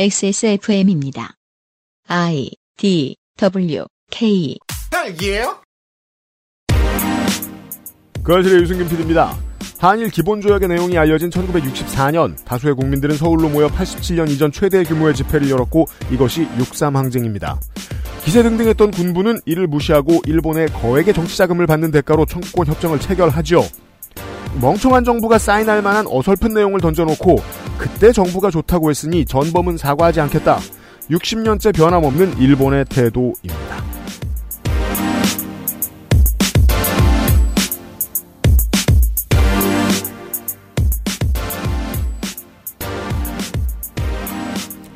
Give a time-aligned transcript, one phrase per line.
[0.00, 1.34] XSFM입니다.
[2.06, 4.56] I D W K
[4.92, 5.60] 딸기예요?
[8.22, 9.36] 그 아실의 유승균 PD입니다.
[9.78, 15.86] 한일 기본조약의 내용이 알려진 1964년 다수의 국민들은 서울로 모여 87년 이전 최대 규모의 집회를 열었고
[16.12, 17.58] 이것이 6.3 항쟁입니다.
[18.24, 23.64] 기세등등했던 군부는 이를 무시하고 일본의 거액의 정치자금을 받는 대가로 청구권 협정을 체결하죠.
[24.60, 27.36] 멍청한 정부가 사인할 만한 어설픈 내용을 던져놓고
[27.78, 30.58] 그때 정부가 좋다고 했으니 전범은 사과하지 않겠다.
[31.10, 33.78] 60년째 변함없는 일본의 태도입니다.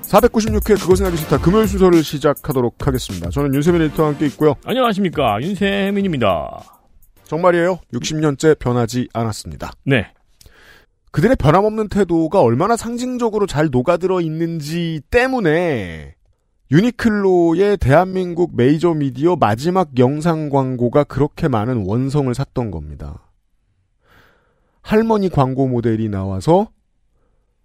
[0.08, 6.81] (496회) 그것은 하기 싫다 금요일 순서를 시작하도록 하겠습니다 저는 윤세민 에디터와 함께 있고요 안녕하십니까 윤세민입니다.
[7.36, 7.78] 정말이에요?
[7.94, 9.70] 60년째 변하지 않았습니다.
[9.86, 10.12] 네,
[11.12, 16.14] 그들의 변함없는 태도가 얼마나 상징적으로 잘 녹아들어 있는지 때문에
[16.70, 23.30] 유니클로의 대한민국 메이저 미디어 마지막 영상 광고가 그렇게 많은 원성을 샀던 겁니다.
[24.82, 26.68] 할머니 광고 모델이 나와서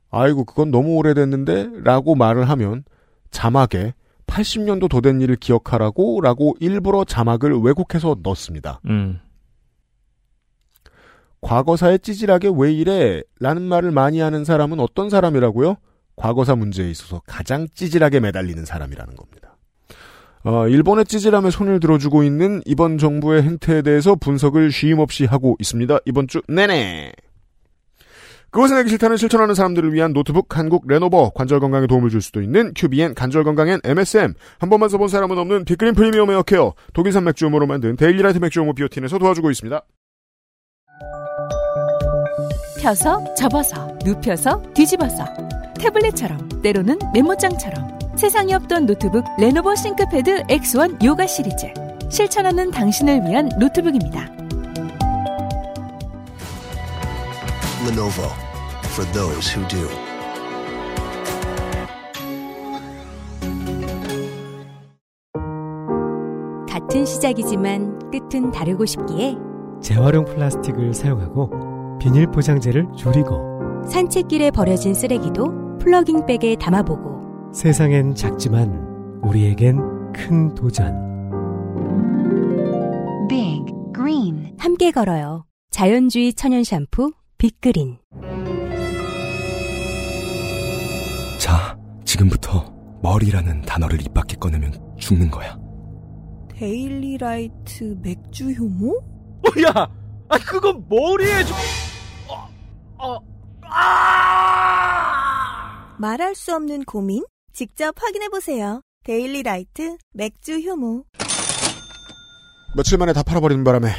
[0.09, 1.81] 아이고 그건 너무 오래됐는데?
[1.83, 2.85] 라고 말을 하면
[3.31, 3.93] 자막에
[4.27, 6.21] 80년도 더 된 일을 기억하라고?
[6.21, 8.79] 라고 일부러 자막을 왜곡해서 넣습니다.
[8.85, 9.19] 음,
[11.41, 13.21] 과거사에 찌질하게 왜 이래?
[13.39, 15.75] 라는 말을 많이 하는 사람은 어떤 사람이라고요?
[16.15, 19.57] 과거사 문제에 있어서 가장 찌질하게 매달리는 사람이라는 겁니다.
[20.43, 25.99] 어, 일본의 찌질함에 손을 들어주고 있는 이번 정부의 행태에 대해서 분석을 쉼없이 하고 있습니다.
[26.05, 27.11] 이번 주 내내.
[28.49, 32.73] 그것은 하기 싫다는 실천하는 사람들을 위한 노트북 한국 레노버 관절 건강에 도움을 줄 수도 있는
[32.75, 37.97] QBN 관절 건강엔 MSM 한 번만 써본 사람은 없는 빅그린 프리미엄 에어케어 독일산 맥주효모로 만든
[37.97, 39.81] 데일리라이트 맥주효모 비오틴에서 도와주고 있습니다.
[42.79, 45.25] 펴서 접어서 눕혀서 뒤집어서
[45.79, 51.67] 태블릿처럼 때로는 메모장처럼 세상에 없던 노트북 레노버 싱크패드 X1 요가 시리즈
[52.09, 54.31] 실천하는 당신을 위한 노트북입니다.
[57.87, 58.31] Lenovo
[58.85, 59.87] for those who do.
[66.67, 69.35] 같은 시작이지만 끝은 다르고 싶기에
[69.81, 80.53] 재활용 플라스틱을 사용하고 비닐 포장재를 줄이고 산책길에 버려진 쓰레기도 플러깅백에 담아보고 세상엔 작지만 우리에겐 큰
[80.53, 81.07] 도전
[83.29, 83.65] Big
[83.95, 85.45] Green 함께 걸어요.
[85.71, 87.97] 자연주의 천연 샴푸 빅그린
[91.39, 95.57] 자, 지금부터 머리라는 단어를 입 밖에 꺼내면 죽는 거야.
[96.49, 98.99] 데일리라이트 맥주 효모?
[99.67, 99.87] 야,
[100.29, 101.55] 아 그건 머리에 좀,
[102.27, 102.49] 어,
[102.97, 103.17] 어,
[103.63, 105.07] 아!
[105.99, 107.23] 말할 수 없는 고민?
[107.53, 108.81] 직접 확인해보세요.
[109.03, 111.05] 데일리 라이트 맥주 효모.
[112.75, 113.89] 며칠 만에 다 팔아버리는 바람에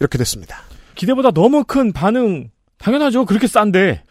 [0.00, 0.58] 이렇게 됐습니다.
[0.94, 3.26] 기대보다 너무 큰 반응 당연하죠.
[3.26, 4.04] 그렇게 싼데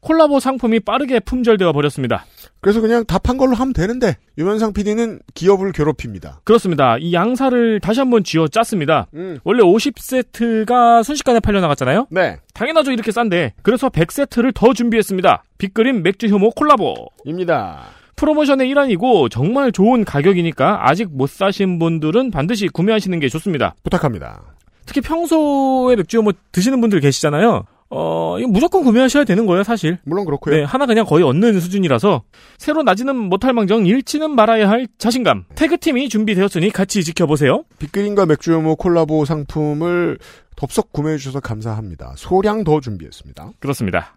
[0.00, 2.24] 콜라보 상품이 빠르게 품절되어 버렸습니다.
[2.64, 6.40] 그래서 그냥 다판 걸로 하면 되는데 유면상 PD는 기업을 괴롭힙니다.
[6.44, 6.96] 그렇습니다.
[6.98, 9.06] 이 양사를 다시 한번 쥐어 짰습니다.
[9.12, 9.38] 음.
[9.44, 12.06] 원래 50세트가 순식간에 팔려 나갔잖아요.
[12.10, 12.38] 네.
[12.54, 12.92] 당연하죠.
[12.92, 13.52] 이렇게 싼데.
[13.60, 15.44] 그래서 100세트를 더 준비했습니다.
[15.58, 16.94] 빅그린 맥주 효모 콜라보.
[17.26, 17.82] 입니다.
[18.16, 23.74] 프로모션의 일환이고 정말 좋은 가격이니까 아직 못 사신 분들은 반드시 구매하시는 게 좋습니다.
[23.82, 24.40] 부탁합니다.
[24.86, 27.64] 특히 평소에 맥주 효모 드시는 분들 계시잖아요.
[27.96, 29.98] 어, 이거 무조건 구매하셔야 되는 거예요, 사실.
[30.04, 30.54] 물론 그렇고요.
[30.56, 32.22] 네, 하나 그냥 거의 얻는 수준이라서
[32.58, 35.44] 새로 나지는 못할 망정 잃지는 말아야 할 자신감.
[35.54, 37.64] 태그팀이 준비되었으니 같이 지켜보세요.
[37.78, 40.18] 빅그린과 맥주효모 콜라보 상품을
[40.56, 42.14] 덥석 구매해 주셔서 감사합니다.
[42.16, 43.52] 소량 더 준비했습니다.
[43.60, 44.16] 그렇습니다.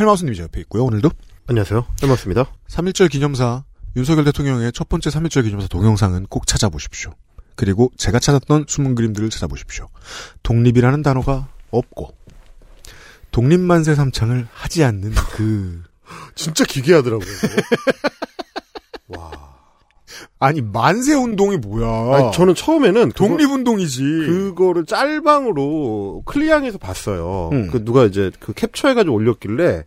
[0.00, 0.84] 헬마우스님이 제 옆에 있고요.
[0.84, 1.10] 오늘도
[1.46, 1.86] 안녕하세요.
[2.02, 2.46] 헬마우스입니다.
[2.68, 3.64] 3.1절 기념사
[3.96, 7.12] 윤석열 대통령의 첫 번째 3.1절 기념사 동영상은 꼭 찾아보십시오.
[7.54, 9.90] 그리고 제가 찾았던 숨은 그림들을 찾아보십시오.
[10.42, 12.16] 독립이라는 단어가 없고
[13.30, 15.82] 독립만세 삼창을 하지 않는 그
[16.34, 17.28] 진짜 기괴하더라고요.
[20.40, 20.48] 와.
[20.48, 22.16] 아니 만세 운동이 뭐야?
[22.16, 24.02] 아니, 저는 처음에는 그거- 독립 운동이지.
[24.02, 27.50] 그거를 짤방으로 클리앙에서 봤어요.
[27.52, 27.68] 음.
[27.70, 29.84] 그 누가 이제 그 캡처해가지고 올렸길래,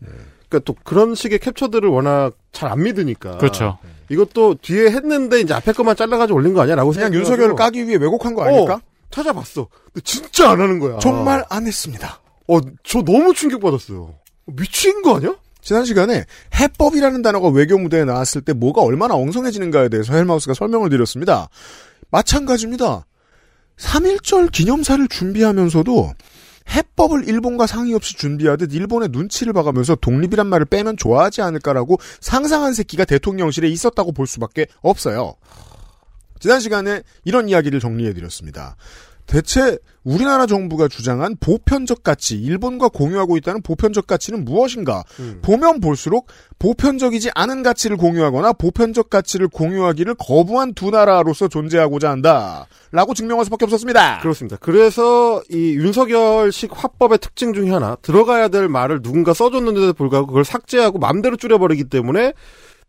[0.50, 3.38] 그러니까 또 그런 식의 캡처들을 워낙 잘 안 믿으니까.
[3.38, 3.77] 그렇죠.
[4.09, 7.97] 이것도 뒤에 했는데 이제 앞에 것만 잘라가지고 올린 거 아니야라고 그냥 생각해가지고 윤석열을 까기 위해
[7.97, 8.75] 왜곡한 거 아닐까?
[8.75, 8.79] 어,
[9.09, 9.67] 찾아봤어.
[9.85, 11.00] 근데 진짜 안 하는 거야.
[11.00, 12.19] 정말 안 했습니다.
[12.47, 14.13] 어, 저 너무 충격받았어요.
[14.45, 15.33] 미친 거 아니야?
[15.63, 16.25] 지난 시간에
[16.60, 21.48] 해법이라는 단어가 외교 무대에 나왔을 때 뭐가 얼마나 엉성해지는가에 대해서 헬마우스가 설명을 드렸습니다.
[22.12, 23.06] 마찬가지입니다.
[23.77, 26.13] 3.1절 기념사를 준비하면서도
[26.69, 33.06] 해법을 일본과 상의 없이 준비하듯 일본의 눈치를 봐가면서 독립이란 말을 빼면 좋아하지 않을까라고 상상한 새끼가
[33.06, 35.36] 대통령실에 있었다고 볼 수밖에 없어요.
[36.39, 38.75] 지난 시간에 이런 이야기를 정리해드렸습니다.
[39.25, 45.03] 대체 우리나라 정부가 주장한 보편적 가치, 일본과 공유하고 있다는 보편적 가치는 무엇인가?
[45.41, 46.27] 보면 볼수록
[46.59, 52.67] 보편적이지 않은 가치를 공유하거나 보편적 가치를 공유하기를 거부한 두 나라로서 존재하고자 한다.
[52.91, 54.19] 라고 증명할 수밖에 없었습니다.
[54.19, 54.57] 그렇습니다.
[54.59, 60.99] 그래서 이 윤석열식 화법의 특징 중에 하나 들어가야 될 말을 누군가 써줬는데도 불구하고 그걸 삭제하고
[60.99, 62.33] 맘대로 줄여버리기 때문에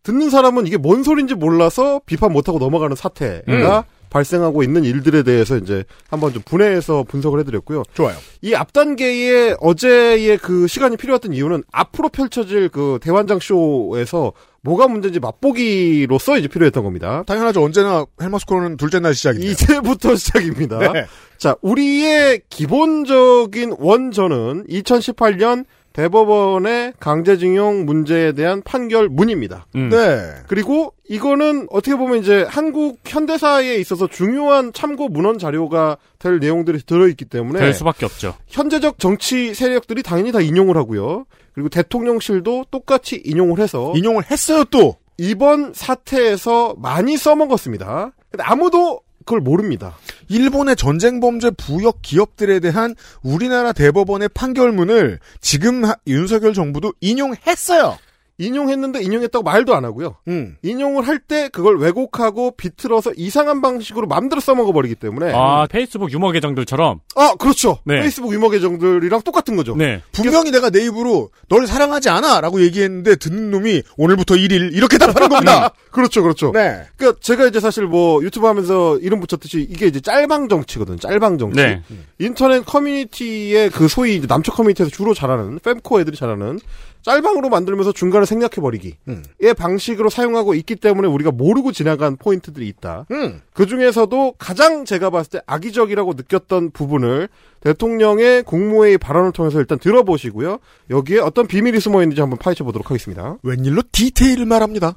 [0.02, 3.84] 듣는 사람은 이게 뭔 소린지 몰라서 비판 못하고 넘어가는 사태가
[4.19, 7.82] 발생하고 있는 일들에 대해서 이제 한번 좀 분해해서 분석을 해드렸고요.
[7.94, 8.16] 좋아요.
[8.43, 14.32] 이 앞 단계에 어제의 그 시간이 필요했던 이유는 앞으로 펼쳐질 그 대환장 쇼에서
[14.62, 17.25] 뭐가 문제인지 맛보기로서 이제 필요했던 겁니다.
[17.26, 17.62] 당연하죠.
[17.62, 19.46] 언제나 헬마스코는 둘째 날 시작인데.
[19.49, 20.78] 이제부터 시작입니다.
[20.93, 21.06] 네.
[21.37, 25.64] 자, 우리의 기본적인 원전은 2018년
[25.94, 29.67] 대법원의 강제징용 문제에 대한 판결 문입니다.
[29.76, 29.88] 음.
[29.88, 30.35] 네.
[30.49, 37.26] 그리고 이거는 어떻게 보면 이제 한국 현대사에 있어서 중요한 참고 문헌 자료가 될 내용들이 들어있기
[37.26, 38.35] 때문에 될 수밖에 없죠.
[38.49, 41.26] 현재적 정치 세력들이 당연히 다 인용을 하고요.
[41.55, 44.97] 그리고 대통령실도 똑같이 인용을 해서 인용을 했어요 또.
[45.17, 48.12] 이번 사태에서 많이 써먹었습니다.
[48.32, 49.97] 근데 아무도 그걸 모릅니다.
[50.29, 57.99] 일본의 전쟁 범죄 부역 기업들에 대한 우리나라 대법원의 판결문을 지금 하- 윤석열 정부도 인용했어요.
[58.38, 60.16] 인용했는데 인용했다고 말도 안 하고요.
[60.28, 60.56] 음.
[60.62, 66.32] 인용을 할 때 그걸 왜곡하고 비틀어서 이상한 방식으로 맘대로 써먹어 버리기 때문에 아, 페이스북 유머
[66.32, 67.00] 계정들처럼.
[67.16, 67.78] 아, 그렇죠.
[67.86, 68.00] 네.
[68.00, 69.75] 페이스북 유머 계정들이랑 똑같은 거죠.
[69.76, 70.02] 네.
[70.12, 75.72] 분명히 내가 내 입으로 널 사랑하지 않아라고 얘기했는데 듣는 놈이 오늘부터 1일 이렇게 답하는 겁니다.
[75.92, 76.52] 그렇죠, 그렇죠.
[76.52, 76.82] 네.
[76.96, 80.98] 그러니까 제가 이제 사실 뭐 유튜브 하면서 이름 붙였듯이 이게 이제 짤방 정치거든.
[80.98, 81.56] 짤방 정치.
[81.62, 81.82] 네.
[82.19, 86.58] 인터넷 커뮤니티의 그 소위 이제 남초 커뮤니티에서 주로 잘하는 fem코 애들이 잘하는
[87.04, 89.22] 짤방으로 만들면서 중간에 생략해 버리기의 음.
[89.56, 93.06] 방식으로 사용하고 있기 때문에 우리가 모르고 지나간 포인트들이 있다.
[93.10, 93.42] 음.
[93.52, 97.28] 그 중에서도 가장 제가 봤을 때 악의적이라고 느꼈던 부분을
[97.60, 100.58] 대통령의 국무회의 발언을 통해서 일단 들어보시고요.
[100.90, 103.36] 여기에 어떤 비밀이 숨어 있는지 한번 파헤쳐 보도록 하겠습니다.
[103.42, 104.96] 웬일로 디테일을 말합니다.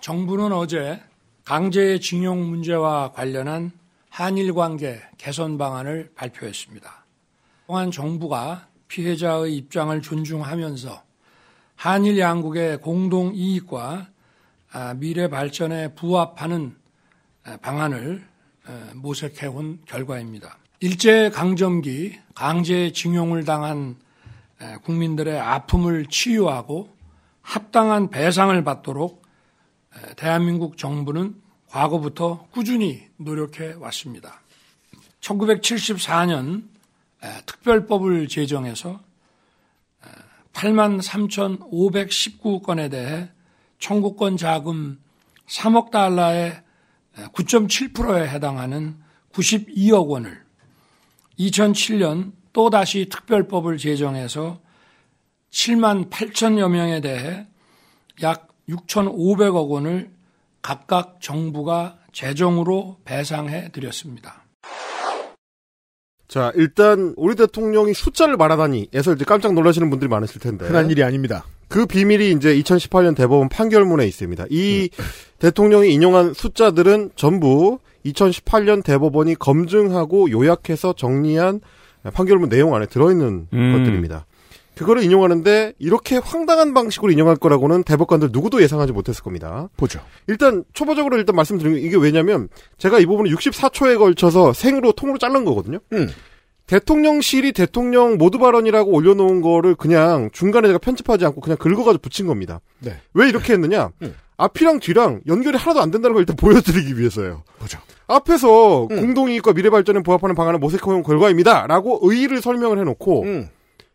[0.00, 1.00] 정부는 어제
[1.44, 3.72] 강제징용 문제와 관련한
[4.08, 7.04] 한일 관계 개선 방안을 발표했습니다.
[7.66, 11.02] 또한 정부가 피해자의 입장을 존중하면서
[11.76, 14.08] 한일 양국의 공동 이익과
[14.72, 16.74] 아, 미래 발전에 부합하는
[17.44, 18.26] 아, 방안을
[18.66, 20.58] 아, 모색해 온 결과입니다.
[20.80, 23.96] 일제 강점기 강제 징용을 당한
[24.58, 26.94] 아, 국민들의 아픔을 치유하고
[27.42, 29.22] 합당한 배상을 받도록
[30.16, 34.40] 대한민국 정부는 과거부터 꾸준히 노력해 왔습니다.
[35.20, 36.73] 1974년
[37.46, 39.00] 특별법을 제정해서
[40.52, 43.30] 8만 3,519건에 대해
[43.78, 45.00] 청구권 자금
[45.46, 46.62] 3억 달러의
[47.16, 48.96] 9.7%에 해당하는
[49.32, 50.44] 92억 원을
[51.38, 54.60] 2007년 또다시 특별법을 제정해서
[55.50, 57.46] 7만 8천여 명에 대해
[58.22, 60.12] 약 6,500억 원을
[60.62, 64.43] 각각 정부가 재정으로 배상해 드렸습니다.
[66.34, 70.66] 자, 일단 우리 대통령이 숫자를 말하다니에서 이제 깜짝 놀라시는 분들이 많으실 텐데.
[70.66, 71.44] 흔한 일이 아닙니다.
[71.68, 74.46] 그 비밀이 이제 2018년 대법원 판결문에 있습니다.
[74.50, 74.90] 이
[75.38, 81.60] 대통령이 인용한 숫자들은 전부 2018년 대법원이 검증하고 요약해서 정리한
[82.12, 83.72] 판결문 내용 안에 들어있는 음.
[83.72, 84.26] 것들입니다.
[84.74, 89.68] 그거를 인용하는데 이렇게 황당한 방식으로 인용할 거라고는 대법관들 누구도 예상하지 못했을 겁니다.
[89.76, 90.00] 보죠.
[90.26, 95.78] 일단 초보적으로 일단 말씀드리면 이게 왜냐면 제가 이 부분을 64초에 걸쳐서 생으로 통으로 자른 거거든요.
[95.92, 96.08] 음.
[96.66, 102.60] 대통령실이 대통령 모두 발언이라고 올려놓은 거를 그냥 중간에 제가 편집하지 않고 그냥 긁어가지고 붙인 겁니다.
[102.80, 102.96] 네.
[103.12, 103.90] 왜 이렇게 했느냐?
[104.02, 104.14] 음.
[104.36, 107.44] 앞이랑 뒤랑 연결이 하나도 안 된다는 걸 일단 보여드리기 위해서예요.
[107.58, 107.78] 보죠.
[108.06, 109.00] 앞에서 음.
[109.00, 111.66] 공동이익과 미래발전에 부합하는 방안을 모색해온 결과입니다.
[111.66, 113.48] 라고 의의를 설명을 해놓고 음.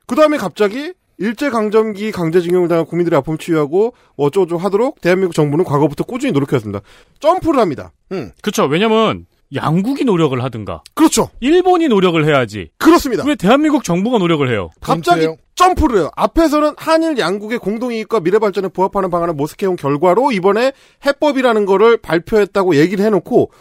[0.10, 6.04] 그 다음에 갑자기 일제강점기 강제징용을 당한 국민들의 아픔 치유하고 뭐 어쩌고저쩌고 하도록 대한민국 정부는 과거부터
[6.04, 6.82] 꾸준히 노력해왔습니다.
[7.20, 7.92] 점프를 합니다.
[8.12, 8.32] 음.
[8.42, 8.66] 그쵸.
[8.66, 10.82] 왜냐면 양국이 노력을 하든가.
[10.96, 11.30] 그렇죠.
[11.42, 12.72] 일본이 노력을 해야지.
[12.80, 13.24] 그렇습니다.
[13.28, 14.72] 왜 대한민국 정부가 노력을 해요?
[14.82, 16.10] 갑자기 점프를 해요.
[16.16, 20.72] 앞에서는 한일 양국의 공동이익과 미래 발전에 부합하는 방안을 모색해온 결과로 이번에
[21.06, 23.52] 해법이라는 거를 발표했다고 얘기를 해놓고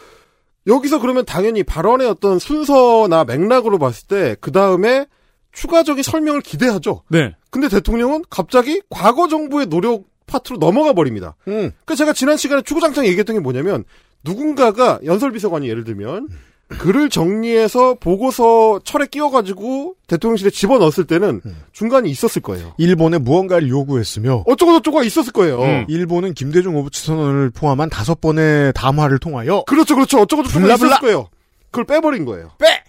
[0.66, 5.04] 여기서 그러면 당연히 발언의 어떤 순서나 맥락으로 봤을 때 그 다음에
[5.52, 7.02] 추가적인 설명을 기대하죠.
[7.08, 7.34] 네.
[7.50, 11.36] 근데 대통령은 갑자기 과거 정부의 노력 파트로 넘어가 버립니다.
[11.48, 11.52] 음.
[11.70, 13.84] 그러니까 제가 지난 시간에 추구장창 얘기했던 게 뭐냐면
[14.24, 16.28] 누군가가 연설비서관이 예를 들면
[16.68, 21.40] 글을 정리해서 보고서 철에 끼워가지고 대통령실에 집어넣었을 때는
[21.72, 22.74] 중간이 있었을 거예요.
[22.76, 25.62] 일본에 무언가를 요구했으며 어쩌고저쩌고가 있었을 거예요.
[25.62, 25.86] 음.
[25.88, 30.20] 일본은 김대중 오부치 선언을 포함한 다섯 번의 담화를 통하여 그렇죠, 그렇죠.
[30.20, 30.66] 어쩌고저쩌고.
[30.66, 31.30] 있었을 거예요.
[31.70, 32.50] 그걸 빼버린 거예요.
[32.58, 32.84] 빼!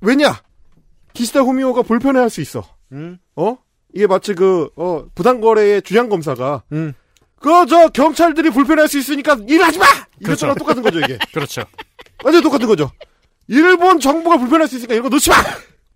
[0.00, 0.40] 왜냐?
[1.12, 2.64] 기시다 후미오가 불편해할 수 있어.
[2.92, 3.18] 음.
[3.36, 3.56] 어?
[3.94, 6.94] 이게 마치 그, 어, 부당거래의 주양검사가, 음.
[7.40, 9.84] 그, 저, 경찰들이 불편할 수 있으니까 일하지 마!
[10.20, 10.58] 이것처럼 그렇죠.
[10.58, 11.18] 똑같은 거죠, 이게.
[11.34, 11.62] 그렇죠.
[12.24, 12.90] 완전 똑같은 거죠.
[13.48, 15.36] 일본 정부가 불편할 수 있으니까 이런 거 넣지 마!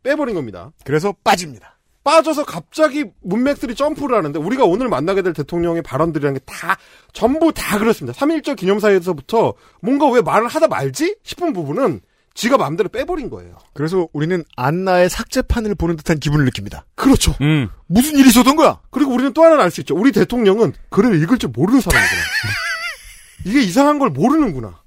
[0.03, 0.73] 빼버린 겁니다.
[0.85, 1.79] 그래서 빠집니다.
[2.05, 6.77] 빠져서 갑자기 문맥들이 점프를 하는데 우리가 오늘 만나게 될 대통령의 발언들이라는 게 다
[7.13, 8.17] 전부 다 그렇습니다.
[8.17, 12.01] 3.1절 기념사에서부터 뭔가 왜 말을 하다 말지 싶은 부분은
[12.37, 13.57] 지가 마음대로 빼버린 거예요.
[13.73, 16.85] 그래서 우리는 안나의 삭제판을 보는 듯한 기분을 느낍니다.
[16.95, 17.35] 그렇죠.
[17.41, 17.69] 음.
[17.87, 18.79] 무슨 일이 있었던 거야?
[18.91, 19.97] 그리고 우리는 또 하나를 알 수 있죠.
[19.97, 22.21] 우리 대통령은 글을 읽을 줄 모르는 사람이구나.
[23.47, 24.81] 이게 이상한 걸 모르는구나.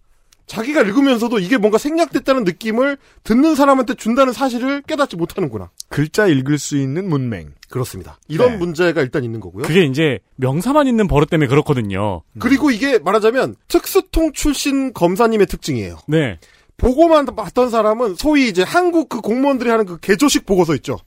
[0.45, 5.69] 자기가 읽으면서도 이게 뭔가 생략됐다는 느낌을 듣는 사람한테 준다는 사실을 깨닫지 못하는구나.
[5.89, 7.53] 글자 읽을 수 있는 문맹.
[7.69, 8.17] 그렇습니다.
[8.27, 8.57] 이런 네.
[8.57, 9.63] 문제가 일단 있는 거고요.
[9.63, 12.23] 그게 이제 명사만 있는 버릇 때문에 그렇거든요.
[12.39, 15.99] 그리고 이게 말하자면 특수통 출신 검사님의 특징이에요.
[16.07, 16.39] 네.
[16.79, 20.97] 보고만 봤던 사람은 소위 이제 한국 그 공무원들이 하는 그 개조식 보고서 있죠.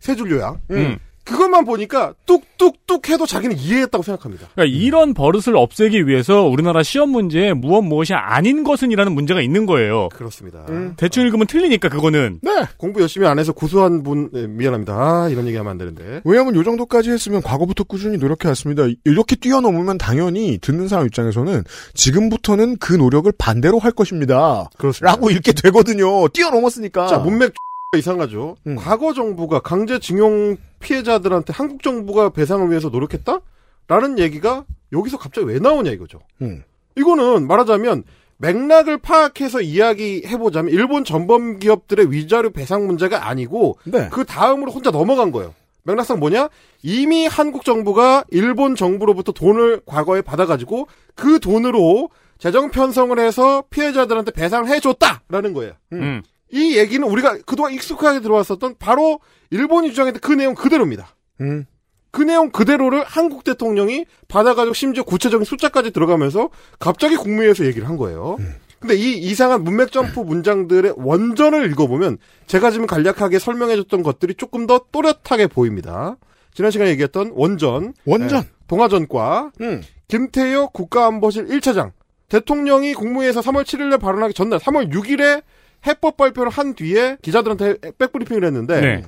[0.00, 0.60] 세 줄 요약.
[0.70, 0.98] 음.
[1.28, 4.48] 그것만 보니까 뚝뚝뚝 해도 자기는 이해했다고 생각합니다.
[4.54, 10.08] 그러니까 이런 버릇을 없애기 위해서 우리나라 시험 문제에 무엇 무엇이 아닌 것은이라는 문제가 있는 거예요.
[10.14, 10.64] 그렇습니다.
[10.96, 12.40] 대충 읽으면 틀리니까 그거는.
[12.42, 12.50] 네.
[12.78, 14.94] 공부 열심히 안 해서 고소한 분 네, 미안합니다.
[14.94, 16.22] 아, 이런 얘기하면 안 되는데.
[16.24, 18.86] 왜냐하면 요 정도까지 했으면 과거부터 꾸준히 노력해왔습니다.
[19.04, 21.62] 이렇게 뛰어넘으면 당연히 듣는 사람 입장에서는
[21.94, 24.68] 지금부터는 그 노력을 반대로 할 것입니다.
[24.78, 25.10] 그렇습니다.
[25.12, 26.28] 라고 읽게 되거든요.
[26.28, 27.06] 뛰어넘었으니까.
[27.06, 27.52] 자, 문맥
[27.96, 28.56] 이상하죠.
[28.66, 28.76] 음.
[28.76, 33.40] 과거 정부가 강제징용 피해자들한테 한국 정부가 배상을 위해서 노력했다?
[33.86, 36.20] 라는 얘기가 여기서 갑자기 왜 나오냐 이거죠.
[36.42, 36.62] 음.
[36.96, 38.04] 이거는 말하자면
[38.38, 44.08] 맥락을 파악해서 이야기해보자면 일본 전범 기업들의 위자료 배상 문제가 아니고 네.
[44.10, 45.54] 그 다음으로 혼자 넘어간 거예요.
[45.82, 46.48] 맥락상 뭐냐?
[46.82, 54.68] 이미 한국 정부가 일본 정부로부터 돈을 과거에 받아가지고 그 돈으로 재정 편성을 해서 피해자들한테 배상을
[54.68, 55.72] 해줬다라는 거예요.
[55.92, 56.22] 음.
[56.50, 61.14] 이 얘기는 우리가 그동안 익숙하게 들어왔었던 바로 일본이 주장했던 그 내용 그대로입니다.
[61.40, 61.66] 음.
[62.10, 68.38] 그 내용 그대로를 한국 대통령이 받아가지고 심지어 구체적인 숫자까지 들어가면서 갑자기 국무회의에서 얘기를 한 거예요.
[68.80, 74.80] 근데 이 이상한 문맥 점프 문장들의 원전을 읽어보면 제가 지금 간략하게 설명해줬던 것들이 조금 더
[74.92, 76.16] 또렷하게 보입니다.
[76.54, 78.44] 지난 시간에 얘기했던 원전, 원전.
[78.44, 79.82] 예, 동아전과 음.
[80.08, 81.92] 김태효 국가안보실 1차장
[82.28, 85.42] 대통령이 국무회의에서 3월 7일에 발언하기 전날 3월 6일에
[85.86, 89.02] 해법 발표를 한 뒤에 기자들한테 백브리핑을 했는데 네.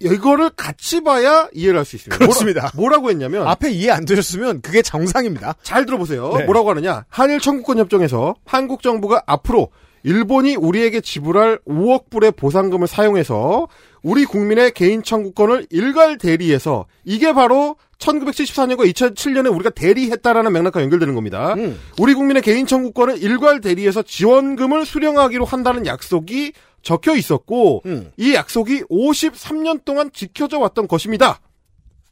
[0.00, 2.18] 이거를 같이 봐야 이해를 할 수 있습니다.
[2.18, 2.70] 그렇습니다.
[2.74, 5.54] 뭐라, 고 했냐면 앞에 이해 안 되셨으면 그게 정상입니다.
[5.62, 6.34] 잘 들어보세요.
[6.36, 6.44] 네.
[6.44, 7.04] 뭐라고 하느냐?
[7.08, 9.70] 한일 청구권 협정에서 한국 정부가 앞으로
[10.02, 13.66] 일본이 우리에게 지불할 5억 불의 보상금을 사용해서
[14.06, 21.54] 우리 국민의 개인 청구권을 일괄 대리해서 이게 바로 1974년과 2007년에 우리가 대리했다라는 맥락과 연결되는 겁니다.
[21.54, 21.76] 음.
[21.98, 28.12] 우리 국민의 개인 청구권을 일괄 대리해서 지원금을 수령하기로 한다는 약속이 적혀 있었고 음.
[28.16, 31.40] 이 약속이 53년 동안 지켜져 왔던 것입니다.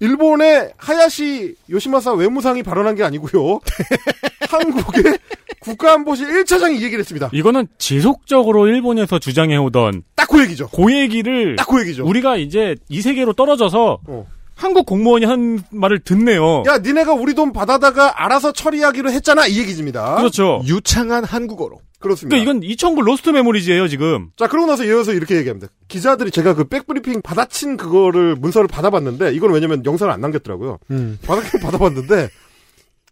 [0.00, 3.60] 일본의 하야시 요시마사 외무상이 발언한 게 아니고요.
[4.50, 5.18] 한국의
[5.60, 7.30] 국가안보실 1차장이 이 얘기를 했습니다.
[7.32, 10.68] 이거는 지속적으로 일본에서 주장해오던 딱 그 얘기죠.
[10.68, 12.04] 그 얘기를 딱 그 얘기죠.
[12.04, 14.26] 우리가 이제 이 세계로 떨어져서 어.
[14.54, 16.62] 한국 공무원이 한 말을 듣네요.
[16.66, 19.46] 야, 니네가 우리 돈 받아다가 알아서 처리하기로 했잖아.
[19.46, 20.16] 이 얘기입니다.
[20.16, 20.62] 그렇죠.
[20.64, 21.80] 유창한 한국어로.
[21.98, 22.36] 그렇습니다.
[22.36, 24.30] 그러니까 이건 2009 Lost Memories예요 지금.
[24.36, 25.68] 자, 그러고 나서 이어서 이렇게 얘기합니다.
[25.88, 30.78] 기자들이 제가 그 백브리핑 받아친 그거를 문서를 받아봤는데 이건 왜냐면 영상을 안 남겼더라고요.
[30.90, 31.18] 음.
[31.24, 32.28] 받았긴 받아봤는데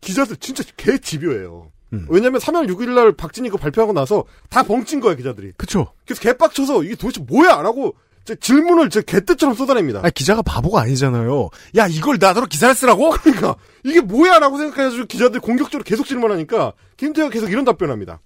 [0.02, 1.70] 기자들 진짜 개 집요해요.
[1.94, 2.06] 음.
[2.10, 5.52] 왜냐면 3월 6일 날 박진이 거 발표하고 나서 다 벙찐 거야 기자들이.
[5.56, 5.88] 그쵸.
[6.04, 7.62] 그래서 개빡쳐서 이게 도대체 뭐야?
[7.62, 10.00] 라고 제 질문을 제 개떼처럼 쏟아냅니다.
[10.02, 11.50] 아니, 기자가 바보가 아니잖아요.
[11.76, 13.10] 야, 이걸 나더러 기사를 쓰라고?
[13.10, 14.38] 그러니까 이게 뭐야?
[14.38, 18.20] 라고 생각해가지고 기자들이 공격적으로 계속 질문하니까 김태호가 계속 이런 답변합니다.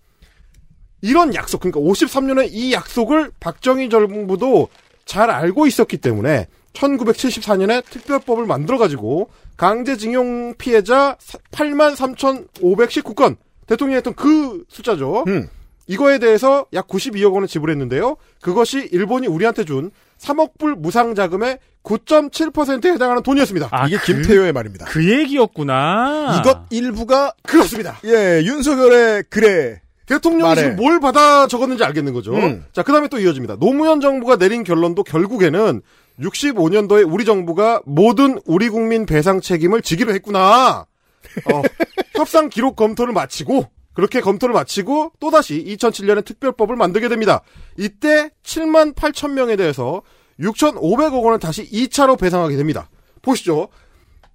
[1.02, 4.68] 이런 약속, 그러니까 53년에 이 약속을 박정희 정부도
[5.04, 11.16] 잘 알고 있었기 때문에 1974년에 특별법을 만들어가지고 강제징용 피해자
[11.52, 13.36] 83,519건
[13.66, 15.24] 대통령이 했던 그 숫자죠.
[15.26, 15.48] 음.
[15.86, 18.16] 이거에 대해서 약 92억 원을 지불했는데요.
[18.40, 23.68] 그것이 일본이 우리한테 준 3억 불 무상 자금의 9.7%에 해당하는 돈이었습니다.
[23.70, 24.86] 아, 이게 그- 김태효의 말입니다.
[24.86, 26.40] 그 얘기였구나.
[26.40, 27.98] 이것 일부가 그렇습니다.
[28.04, 30.62] 예 윤석열의 그래 대통령이 말해.
[30.62, 32.34] 지금 뭘 받아 적었는지 알겠는 거죠.
[32.34, 32.64] 음.
[32.72, 33.56] 자, 그 다음에 또 이어집니다.
[33.58, 35.82] 노무현 정부가 내린 결론도 결국에는
[36.20, 40.86] 65년도에 우리 정부가 모든 우리 국민 배상 책임을 지기로 했구나.
[41.52, 41.62] 어,
[42.14, 47.40] 협상 기록 검토를 마치고 그렇게 검토를 마치고 또다시 2007년에 특별법을 만들게 됩니다.
[47.78, 50.02] 이때 7만 8천 명에 대해서
[50.38, 52.90] 6,500억 원을 다시 2차로 배상하게 됩니다.
[53.22, 53.68] 보시죠.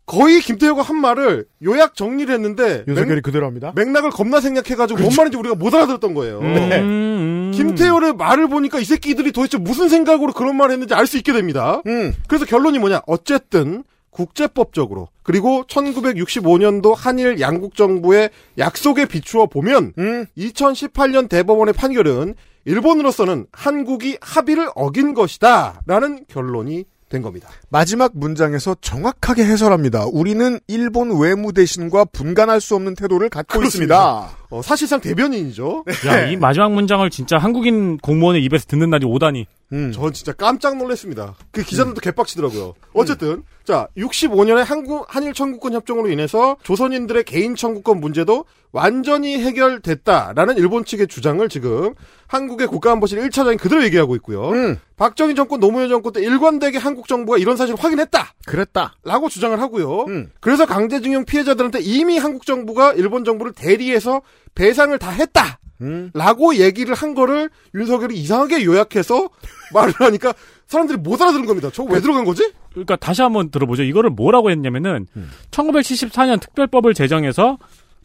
[0.07, 3.71] 거의 김태효가 한 말을 요약 정리를 했는데 윤석열이 그대로 합니다.
[3.75, 6.39] 맥락을 겁나 생략해가지고 뭔 말인지 우리가 못 알아들었던 거예요.
[6.39, 7.51] 음, 음.
[7.53, 11.83] 김태효의 말을 보니까 이 새끼들이 도대체 무슨 생각으로 그런 말을 했는지 알 수 있게 됩니다.
[11.85, 12.13] 음.
[12.27, 13.03] 그래서 결론이 뭐냐?
[13.05, 20.25] 어쨌든 국제법적으로 그리고 1965년도 한일 양국 정부의 약속에 비추어 보면 음.
[20.37, 27.49] 2018년 대법원의 판결은 일본으로서는 한국이 합의를 어긴 것이다라는 결론이 된 겁니다.
[27.69, 30.05] 마지막 문장에서 정확하게 해설합니다.
[30.11, 33.95] 우리는 일본 외무 대신과 분간할 수 없는 태도를 갖고 그렇습니다.
[33.95, 34.40] 있습니다.
[34.51, 35.85] 어, 사실상 대변인이죠.
[36.07, 39.47] 야, 이 마지막 문장을 진짜 한국인 공무원의 입에서 듣는 날이 오다니.
[39.71, 39.91] 음.
[39.93, 41.35] 전 진짜 깜짝 놀랐습니다.
[41.51, 42.73] 그 기자들도 개빡치더라고요.
[42.93, 48.43] 어쨌든 자 65년에 한국 한일 청구권 협정으로 인해서 조선인들의 개인 청구권 문제도
[48.73, 51.93] 완전히 해결됐다라는 일본 측의 주장을 지금
[52.27, 54.49] 한국의 국가안보실 1차장이 그대로 얘기하고 있고요.
[54.49, 54.77] 음.
[54.95, 58.33] 박정희 정권, 노무현 정권 때 일관되게 한국 정부가 이런 사실을 확인했다.
[58.45, 58.95] 그랬다.
[59.03, 60.05] 라고 주장을 하고요.
[60.07, 60.31] 음.
[60.39, 64.21] 그래서 강제징용 피해자들한테 이미 한국 정부가 일본 정부를 대리해서
[64.55, 65.59] 배상을 다 했다.
[65.81, 66.11] 음.
[66.13, 69.29] 라고 얘기를 한 거를 윤석열이 이상하게 요약해서
[69.73, 70.33] 말을 하니까
[70.67, 71.69] 사람들이 못 알아들은 겁니다.
[71.73, 72.51] 저거 왜 들어간 거지?
[72.71, 73.83] 그러니까 다시 한번 들어보죠.
[73.83, 75.29] 이거를 뭐라고 했냐면은 음.
[75.49, 77.57] 1974년 특별법을 제정해서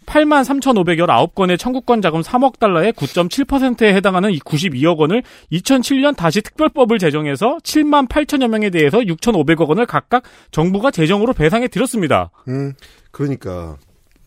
[0.06, 5.22] 8만 3,519건의 청구권 자금 3억 달러의 9.7%에 해당하는 이 92억 원을
[5.52, 12.30] 2007년 다시 특별법을 제정해서 7만 8천여 명에 대해서 6,500억 원을 각각 정부가 재정으로 배상해 드렸습니다.
[12.48, 12.72] 음,
[13.10, 13.76] 그러니까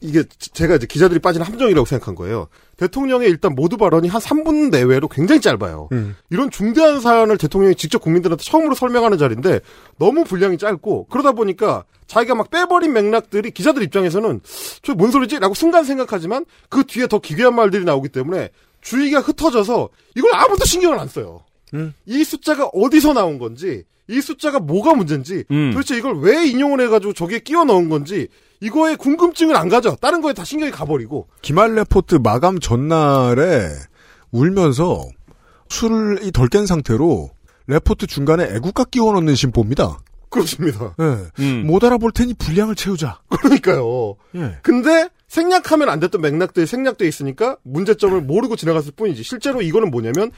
[0.01, 2.47] 이게 제가 이제 기자들이 빠진 함정이라고 생각한 거예요.
[2.77, 5.89] 대통령의 일단 모두 발언이 한 3분 내외로 굉장히 짧아요.
[5.91, 6.15] 음.
[6.29, 9.59] 이런 중대한 사안을 대통령이 직접 국민들한테 처음으로 설명하는 자리인데
[9.97, 14.39] 너무 분량이 짧고 그러다 보니까 자기가 막 빼버린 맥락들이 기자들 입장에서는
[14.83, 15.39] 저 뭔 소리지?
[15.39, 18.49] 라고 순간 생각하지만 그 뒤에 더 기괴한 말들이 나오기 때문에
[18.81, 21.43] 주의가 흩어져서 이걸 아무도 신경을 안 써요.
[21.73, 21.93] 음.
[22.05, 25.71] 이 숫자가 어디서 나온 건지 이 숫자가 뭐가 문제인지 음.
[25.73, 28.27] 도대체 이걸 왜 인용을 해가지고 저기에 끼워 넣은 건지
[28.61, 29.95] 이거에 궁금증을 안 가져.
[29.95, 31.27] 다른 거에 다 신경이 가버리고.
[31.41, 33.69] 기말 레포트 마감 전날에
[34.31, 35.07] 울면서
[35.69, 37.29] 술이 덜 깬 상태로
[37.67, 39.99] 레포트 중간에 애국가 끼워 넣는 심보입니다.
[40.29, 40.95] 그렇습니다.
[40.99, 41.43] 예.
[41.43, 41.65] 음.
[41.65, 43.19] 못 알아볼 테니 분량을 채우자.
[43.29, 44.15] 그러니까요.
[44.35, 44.57] 예.
[44.61, 49.23] 근데 생략하면 안 됐던 맥락들이 생략돼 있으니까 문제점을 모르고 지나갔을 뿐이지.
[49.23, 50.31] 실제로 이거는 뭐냐면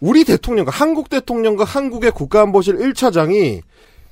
[0.00, 3.62] 우리 대통령과 한국 대통령과 한국의 국가안보실 1차장이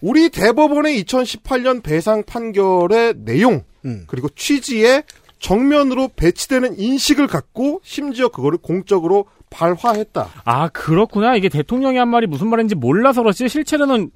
[0.03, 4.05] 우리 대법원의 2018년 배상 판결의 내용 음.
[4.09, 5.05] 그리고 취지에
[5.39, 10.29] 정면으로 배치되는 인식을 갖고 심지어 그거를 공적으로 발화했다.
[10.45, 11.37] 아, 그렇구나.
[11.37, 14.11] 이게 대통령이 한 말이 무슨 말인지 몰라서 그렇지 실제로는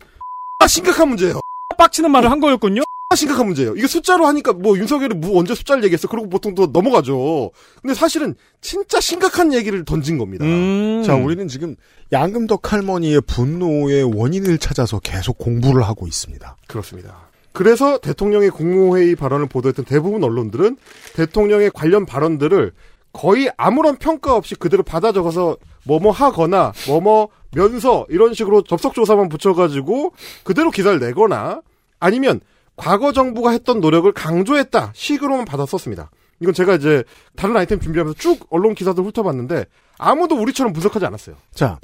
[0.60, 1.40] 아, 심각한 문제예요.
[1.78, 2.82] 빡치는 말을 한 거였군요.
[3.08, 3.76] 아, 심각한 문제예요.
[3.76, 6.08] 이게 숫자로 하니까 뭐 윤석열이 뭐 언제 숫자를 얘기했어.
[6.08, 7.52] 그러고 보통 또 넘어가죠.
[7.80, 10.44] 근데 사실은 진짜 심각한 얘기를 던진 겁니다.
[10.44, 11.04] 음.
[11.06, 11.76] 자, 우리는 지금
[12.10, 16.56] 양금덕 할머니의 분노의 원인을 찾아서 계속 공부를 하고 있습니다.
[16.66, 17.28] 그렇습니다.
[17.52, 20.76] 그래서 대통령의 국무회의 발언을 보도했던 대부분 언론들은
[21.14, 22.72] 대통령의 관련 발언들을
[23.12, 29.28] 거의 아무런 평가 없이 그대로 받아 적어서 뭐뭐 하거나 뭐뭐 면서 이런 식으로 접속 조사만
[29.28, 31.62] 붙여가지고 그대로 기사를 내거나
[31.98, 32.40] 아니면
[32.76, 36.10] 과거 정부가 했던 노력을 강조했다 식으로만 받아 썼습니다.
[36.40, 37.02] 이건 제가 이제
[37.34, 39.64] 다른 아이템 준비하면서 쭉 언론 기사들 훑어봤는데
[39.98, 41.36] 아무도 우리처럼 분석하지 않았어요.
[41.54, 41.78] 자,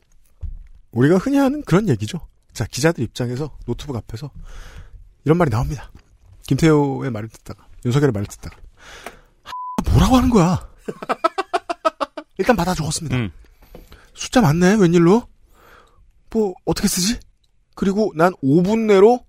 [0.92, 2.20] 우리가 흔히 하는 그런 얘기죠.
[2.52, 4.30] 자, 기자들 입장에서 노트북 앞에서
[5.24, 5.90] 이런 말이 나옵니다.
[6.46, 8.56] 김태호의 말을 듣다가, 윤석열의 말을 듣다가,
[9.42, 10.68] 하, 뭐라고 하는 거야?
[12.36, 13.16] 일단 받아 적었습니다.
[13.16, 13.30] 음.
[14.14, 15.22] 숫자 맞네, 웬일로?
[16.30, 17.20] 뭐, 어떻게 쓰지?
[17.74, 19.24] 그리고 난 5분 내로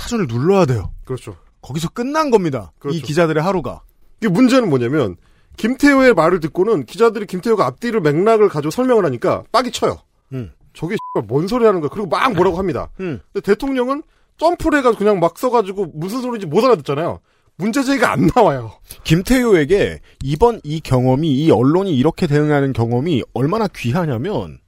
[0.00, 0.92] 타전을 눌러야 돼요.
[1.04, 1.36] 그렇죠.
[1.60, 2.72] 거기서 끝난 겁니다.
[2.76, 3.02] 이 그렇죠.
[3.06, 3.82] 기자들의 하루가.
[4.20, 5.16] 이게 문제는 뭐냐면
[5.58, 9.98] 김태호의 말을 듣고는 기자들이 김태호가 앞뒤를 맥락을 가지고 설명을 하니까 빡이 쳐요.
[10.32, 10.52] 음.
[10.72, 11.90] 저게 뭔 소리 하는 거야.
[11.92, 12.88] 그리고 막 뭐라고 합니다.
[13.00, 13.20] 음.
[13.32, 14.02] 근데 대통령은
[14.38, 17.20] 점프를 해가지고 그냥 막 써가지고 무슨 소리인지 못 알아듣잖아요.
[17.56, 18.72] 문제 제기가 안 나와요.
[19.04, 24.58] 김태효에게 이번 이 경험이 이 언론이 이렇게 대응하는 경험이 얼마나 귀하냐면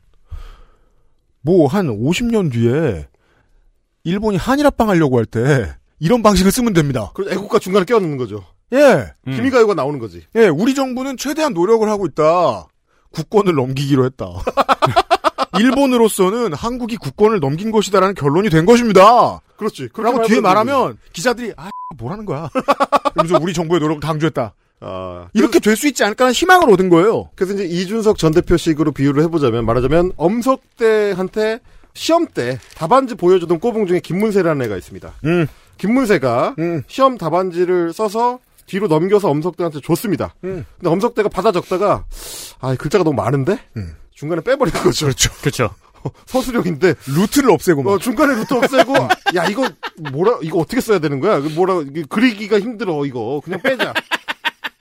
[1.41, 3.09] 뭐 한 50년 뒤에
[4.05, 7.11] 일본이 한일합방 하려고 할 때 이런 방식을 쓰면 됩니다.
[7.15, 8.45] 그래서 애국가 중간에 끼워넣는 거죠.
[8.73, 9.07] 예.
[9.29, 9.33] 음.
[9.37, 10.25] 기미가요가 나오는 거지.
[10.35, 12.67] 예, 우리 정부는 최대한 노력을 하고 있다.
[13.13, 14.27] 국권을 넘기기로 했다.
[15.59, 19.41] 일본으로서는 한국이 국권을 넘긴 것이다라는 결론이 된 것입니다.
[19.57, 19.91] 그렇지.
[19.97, 22.49] 라고 뒤에 말하면 말하면 기자들이 아 뭐라는 거야.
[23.13, 24.55] 그러면서 우리 정부의 노력을 강조했다.
[24.81, 27.29] 아, 이렇게 될 수 있지 않을까 하는 희망을 얻은 거예요.
[27.37, 31.61] 그래서 이제 이준석 전 대표식으로 비유를 해보자면 말하자면 엄석대한테
[31.95, 35.13] 시험 때 답안지 보여주던 꼬붕 중에 김문세라는 애가 있습니다.
[35.25, 35.47] 음.
[35.79, 40.35] 김문세가 시험 답안지를 써서 뒤로 넘겨서 엄석대한테 줬습니다.
[40.45, 40.65] 음.
[40.79, 42.05] 근데 엄석대가 받아 적다가
[42.61, 43.59] 아 글자가 너무 많은데
[44.15, 45.07] 중간에 빼버린 거죠.
[45.07, 45.31] 그렇죠.
[45.41, 45.71] 그렇죠.
[46.27, 47.91] 서술형인데 루트를 없애고 막.
[47.93, 48.95] 어, 중간에 루트 없애고
[49.37, 49.69] 야 이거
[50.13, 51.39] 뭐라 이거 어떻게 써야 되는 거야?
[51.41, 53.93] 뭐라 그리기가 힘들어 이거 그냥 빼자.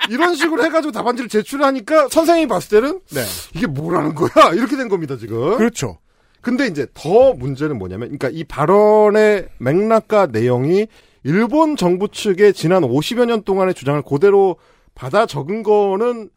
[0.10, 3.24] 이런 식으로 해가지고 답안지를 제출하니까 선생님이 봤을 때는 네.
[3.56, 5.58] 이게 뭐라는 거야 이렇게 된 겁니다 지금.
[5.58, 5.98] 그렇죠.
[6.42, 10.88] 근데 이제 더 문제는 뭐냐면, 그러니까 이 발언의 맥락과 내용이
[11.24, 14.58] 일본 정부 측의 지난 50여 년 동안의 주장을 그대로
[14.96, 16.30] 받아 적은 거는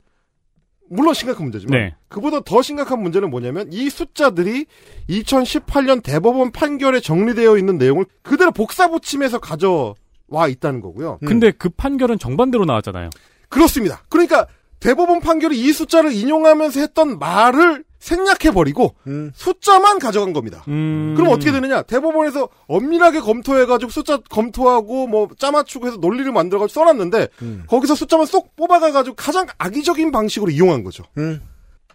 [0.90, 1.94] 물론 심각한 문제지만 네.
[2.08, 4.66] 그보다 더 심각한 문제는 뭐냐면 이 숫자들이
[5.08, 11.18] 2018년 대법원 판결에 정리되어 있는 내용을 그대로 복사 붙임해서 가져와 있다는 거고요.
[11.26, 13.10] 근데 그 판결은 정반대로 나왔잖아요.
[13.48, 14.02] 그렇습니다.
[14.08, 14.46] 그러니까
[14.80, 19.32] 대법원 판결이 이 숫자를 인용하면서 했던 말을 생략해버리고 음.
[19.34, 20.62] 숫자만 가져간 겁니다.
[20.68, 21.14] 음.
[21.16, 21.82] 그럼 어떻게 되느냐?
[21.82, 27.64] 대법원에서 엄밀하게 검토해가지고 숫자 검토하고 뭐 짜맞추고 해서 논리를 만들어가지고 써놨는데 음.
[27.66, 31.04] 거기서 숫자만 쏙 뽑아가가지고 가장 악의적인 방식으로 이용한 거죠.
[31.16, 31.40] 음.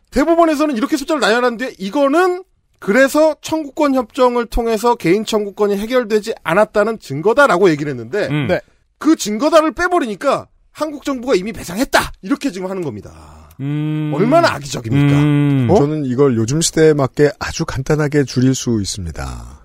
[0.09, 2.43] 대법원에서는 이렇게 숫자를 나열하는데 이거는
[2.79, 8.47] 그래서 청구권 협정을 통해서 개인 청구권이 해결되지 않았다는 증거다라고 얘기를 했는데 음.
[8.47, 8.61] 네.
[8.97, 13.38] 그 증거다를 빼버리니까 한국 정부가 이미 배상했다 이렇게 지금 하는 겁니다.
[13.59, 14.11] 음.
[14.15, 15.19] 얼마나 악의적입니까?
[15.19, 15.67] 음.
[15.69, 15.75] 어?
[15.75, 19.59] 저는 이걸 요즘 시대에 맞게 아주 간단하게 줄일 수 있습니다.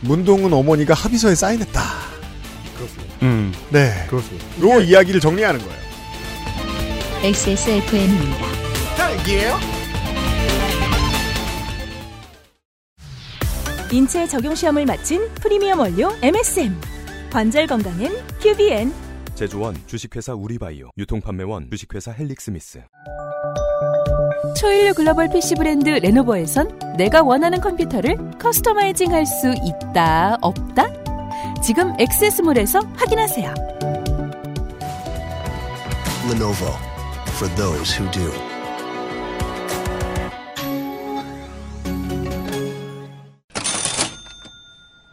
[0.00, 1.80] 문동은 어머니가 합의서에 사인했다.
[2.76, 3.14] 그렇습니다.
[3.22, 3.52] 음.
[3.70, 4.06] 네.
[4.08, 4.46] 그렇습니다.
[4.62, 5.84] 요 이야기를 정리하는 거예요.
[7.22, 8.46] XSFM입니다.
[8.96, 9.58] 딸기예요?
[13.92, 16.74] 인체 적용 시험을 마친 프리미엄 원료 MSM.
[17.30, 19.03] 관절 건강엔 QBN.
[19.34, 22.82] 제조원 주식회사 우리바이오 유통판매원 주식회사 헬릭스미스
[24.56, 30.86] 초일류 글로벌 PC 브랜드 레노버에선 내가 원하는 컴퓨터를 customizing 할 수 있다, 없다?
[31.62, 33.54] 지금 액세스몰에서 확인하세요.
[36.30, 36.70] Lenovo
[37.36, 38.30] for those who do.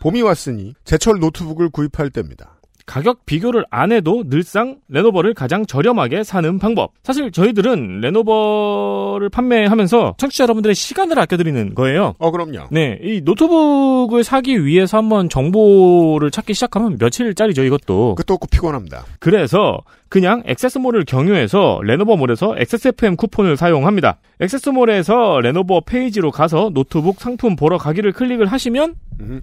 [0.01, 2.60] 봄이 왔으니 제철 노트북을 구입할 때입니다.
[2.91, 6.91] 가격 비교를 안 해도 늘상 레노버를 가장 저렴하게 사는 방법.
[7.03, 12.15] 사실 저희들은 레노버를 판매하면서 청취자 여러분들의 시간을 아껴드리는 거예요.
[12.19, 12.67] 어, 그럼요.
[12.69, 18.15] 네, 이 노트북을 사기 위해서 한번 정보를 찾기 시작하면 며칠짜리죠, 이것도.
[18.33, 19.05] 없고 피곤합니다.
[19.19, 24.17] 그래서 그냥 액세스몰을 경유해서 레노버몰에서 XSFM 쿠폰을 사용합니다.
[24.41, 28.95] 액세스몰에서 레노버 페이지로 가서 노트북 상품 보러 가기를 클릭을 하시면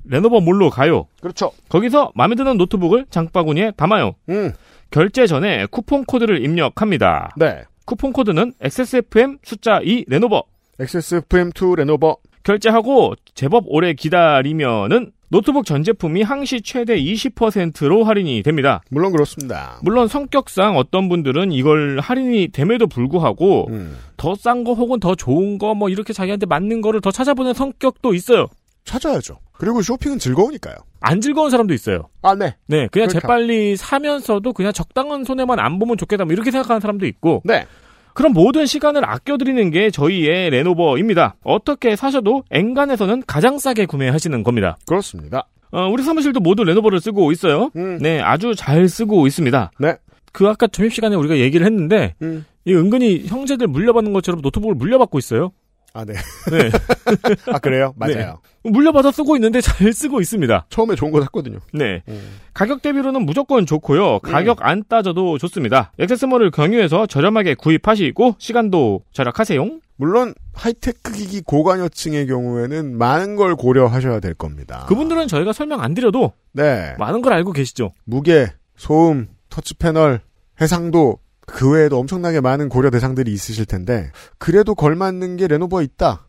[0.04, 1.06] 레노버 몰로 가요.
[1.20, 1.52] 그렇죠.
[1.68, 4.14] 거기서 마음에 드는 노트북을 장바구니에 담아요.
[4.28, 4.52] 음.
[4.90, 7.30] 결제 전에 쿠폰 코드를 입력합니다.
[7.36, 7.62] 네.
[7.84, 10.42] 쿠폰 코드는 XSFM 숫자 2 레노버.
[10.80, 12.16] XSFM2 레노버.
[12.42, 18.80] 결제하고 제법 오래 기다리면은 노트북 전 제품이 항시 최대 20%로 할인이 됩니다.
[18.90, 19.78] 물론 그렇습니다.
[19.82, 23.98] 물론 성격상 어떤 분들은 이걸 할인이 됨에도 불구하고 음.
[24.16, 28.46] 더싼 거 혹은 더 좋은 거 뭐 이렇게 자기한테 맞는 거를 더 찾아보는 성격도 있어요.
[28.88, 29.38] 찾아야죠.
[29.52, 30.76] 그리고 쇼핑은 즐거우니까요.
[31.00, 32.08] 안 즐거운 사람도 있어요.
[32.22, 32.56] 아, 네.
[32.66, 33.20] 네, 그냥 그러니까.
[33.20, 37.66] 재빨리 사면서도 그냥 적당한 손해만 안 보면 좋겠다 뭐 이렇게 생각하는 사람도 있고 네.
[38.14, 41.36] 그럼 모든 시간을 아껴드리는 게 저희의 레노버입니다.
[41.44, 44.76] 어떻게 사셔도 엔간에서는 가장 싸게 구매하시는 겁니다.
[44.86, 45.46] 그렇습니다.
[45.70, 47.70] 어, 우리 사무실도 모두 레노버를 쓰고 있어요.
[47.76, 47.98] 음.
[48.00, 49.70] 네, 아주 잘 쓰고 있습니다.
[49.78, 49.96] 네.
[50.32, 52.44] 그 아까 점심시간에 우리가 얘기를 했는데 음.
[52.64, 55.52] 이 은근히 형제들 물려받는 것처럼 노트북을 물려받고 있어요.
[55.94, 56.14] 아, 네.
[56.50, 56.70] 네.
[57.52, 57.94] 아, 그래요?
[57.96, 58.38] 맞아요.
[58.62, 58.70] 네.
[58.70, 60.66] 물려받아 쓰고 있는데 잘 쓰고 있습니다.
[60.68, 61.58] 처음에 좋은 거 샀거든요.
[61.72, 62.02] 네.
[62.08, 62.38] 음.
[62.54, 64.20] 가격 대비로는 무조건 좋고요.
[64.20, 65.92] 가격 안 따져도 좋습니다.
[65.98, 69.80] 액세스몰을 경유해서 저렴하게 구입하시고 시간도 절약하세요.
[69.96, 74.84] 물론 하이테크 기기 고관여층의 경우에는 많은 걸 고려하셔야 될 겁니다.
[74.88, 76.94] 그분들은 저희가 설명 안 드려도 네.
[76.98, 77.92] 많은 걸 알고 계시죠.
[78.04, 78.46] 무게,
[78.76, 80.20] 소음, 터치 패널,
[80.60, 86.28] 해상도 그 외에도 엄청나게 많은 고려 대상들이 있으실 텐데 그래도 걸맞는 게 레노버에 있다.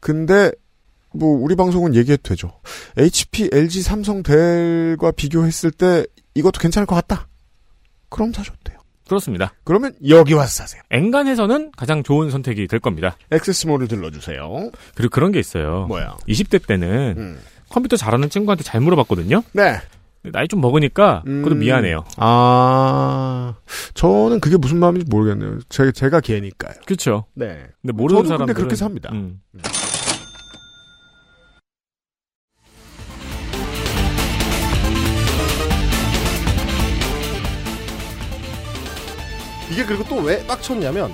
[0.00, 0.52] 근데
[1.12, 2.52] 뭐 우리 방송은 얘기해도 되죠.
[2.96, 7.28] HP, LG, 삼성, 델과 비교했을 때 이것도 괜찮을 것 같다.
[8.08, 8.78] 그럼 사셔도 돼요.
[9.08, 9.54] 그렇습니다.
[9.64, 10.82] 그러면 여기 와서 사세요.
[10.90, 13.16] 엔간에서는 가장 좋은 선택이 될 겁니다.
[13.30, 14.70] 액세스몰을 들러주세요.
[14.94, 15.86] 그리고 그런 게 있어요.
[15.88, 16.18] 뭐야?
[16.28, 17.40] 20대 때는 음.
[17.70, 19.42] 컴퓨터 잘하는 친구한테 잘 물어봤거든요.
[19.52, 19.80] 네.
[20.24, 21.58] 나이 좀 먹으니까 그것도 음.
[21.60, 22.04] 미안해요.
[22.16, 23.54] 아,
[23.94, 25.60] 저는 그게 무슨 마음인지 모르겠네요.
[25.68, 26.74] 제, 제가 개니까요.
[26.86, 27.24] 그렇죠.
[27.34, 27.66] 네.
[27.80, 29.10] 근데 모르는 사람들은 근데 그렇게 삽니다.
[29.12, 29.40] 음.
[39.70, 41.12] 이게 그리고 또 왜 빡쳤냐면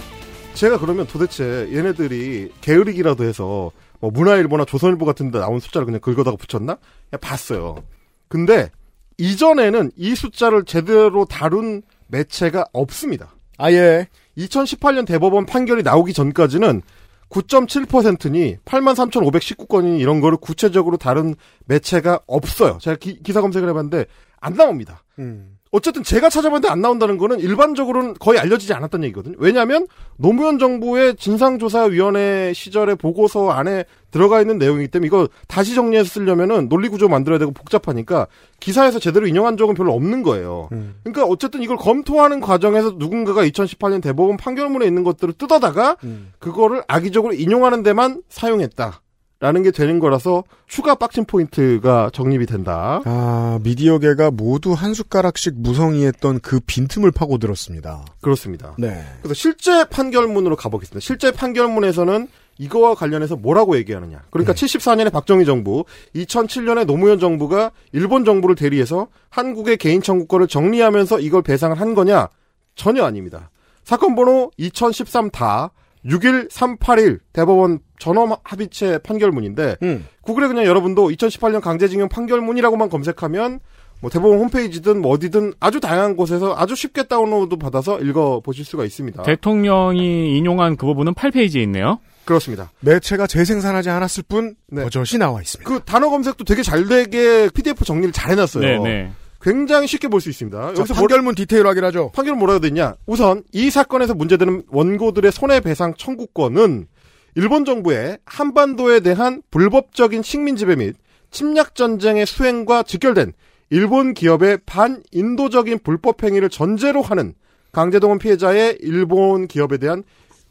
[0.55, 6.37] 제가 그러면 도대체 얘네들이 게으르기라도 해서 뭐 문화일보나 조선일보 같은 데 나온 숫자를 그냥 긁어다가
[6.37, 6.77] 붙였나?
[7.11, 7.83] 그냥 봤어요.
[8.29, 8.71] 근데
[9.19, 13.35] 이전에는 이 숫자를 제대로 다룬 매체가 없습니다.
[13.59, 14.09] 아예.
[14.37, 16.83] 2018년 대법원 판결이 나오기 전까지는
[17.29, 21.35] 9.7%니 83,519건이 이런 거를 구체적으로 다룬
[21.67, 22.79] 매체가 없어요.
[22.81, 24.07] 제가 기, 사 검색을 해봤는데
[24.41, 25.03] 안 나옵니다.
[25.19, 25.54] 음.
[25.75, 29.35] 어쨌든 제가 찾아봤는데 안 나온다는 거는 일반적으로는 거의 알려지지 않았던 얘기거든요.
[29.41, 36.69] 왜냐하면 노무현 정부의 진상조사위원회 시절의 보고서 안에 들어가 있는 내용이기 때문에 이거 다시 정리해서 쓰려면은
[36.69, 38.29] 논리구조 만들어야 되고 복잡하니까
[38.61, 40.69] 기사에서 제대로 인용한 적은 별로 없는 거예요.
[40.71, 40.95] 음.
[41.03, 46.33] 그러니까 어쨌든 이걸 검토하는 과정에서 누군가가 2018년 대법원 판결문에 있는 것들을 뜯어다가 음.
[46.39, 49.01] 그거를 악의적으로 인용하는 데만 사용했다.
[49.45, 53.03] 라는 게 되는 거라서 추가 빡친 포인트가 정립이 된다.
[53.05, 58.07] 아, 미디어계가 모두 한 숟가락씩 무성의했던 그 빈틈을 파고들었습니다.
[58.23, 58.75] 그렇습니다.
[58.79, 59.05] 네.
[59.21, 60.99] 그래서 실제 판결문으로 가보겠습니다.
[61.05, 62.27] 실제 판결문에서는
[62.57, 64.23] 이거와 관련해서 뭐라고 얘기하느냐.
[64.31, 71.43] 그러니까 74년에 박정희 정부, 2007년에 노무현 정부가 일본 정부를 대리해서 한국의 개인 청구권을 정리하면서 이걸
[71.43, 72.31] 배상을 한 거냐?
[72.77, 73.51] 전혀 아닙니다.
[73.83, 75.71] 사건 번호 2013 다
[76.07, 80.07] 61381 대법원 전원 합의체 판결문인데 음.
[80.23, 83.61] 구글에 그냥 여러분도 2018년 강제징용 판결문이라고만 검색하면
[84.01, 88.85] 뭐 대법원 홈페이지든 뭐 어디든 아주 다양한 곳에서 아주 쉽게 다운로드 받아서 읽어 보실 수가
[88.85, 89.23] 있습니다.
[89.23, 92.01] 대통령이 인용한 그 부분은 8페이지에 있네요.
[92.25, 92.71] 그렇습니다.
[92.81, 95.71] 매체가 재생산하지 않았을 뿐 버젓이 나와 있습니다.
[95.71, 98.63] 그 단어 검색도 되게 잘 되게 PDF 정리를 잘 해놨어요.
[98.63, 99.13] 네, 네.
[99.45, 100.59] 굉장히 쉽게 볼 수 있습니다.
[100.59, 102.11] 자, 여기서 판결문 디테일하긴 하죠.
[102.15, 102.95] 판결은 뭐라고 돼 있냐?
[103.07, 106.87] 우선 이 사건에서 문제되는 원고들의 손해배상 청구권은
[107.35, 110.97] 일본 정부의 한반도에 대한 불법적인 식민 지배 및
[111.31, 113.35] 침략 전쟁의 수행과 직결된
[113.71, 117.35] 일본 기업의 반인도적인 불법 행위를 전제로 하는
[117.73, 120.05] 강제동원 피해자의 일본 기업에 대한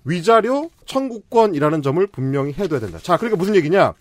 [0.06, 3.00] 위자료 청구권이라는 점을 분명히 해둬야 된다.
[3.02, 3.94] 자, 그러니까 무슨 얘기냐?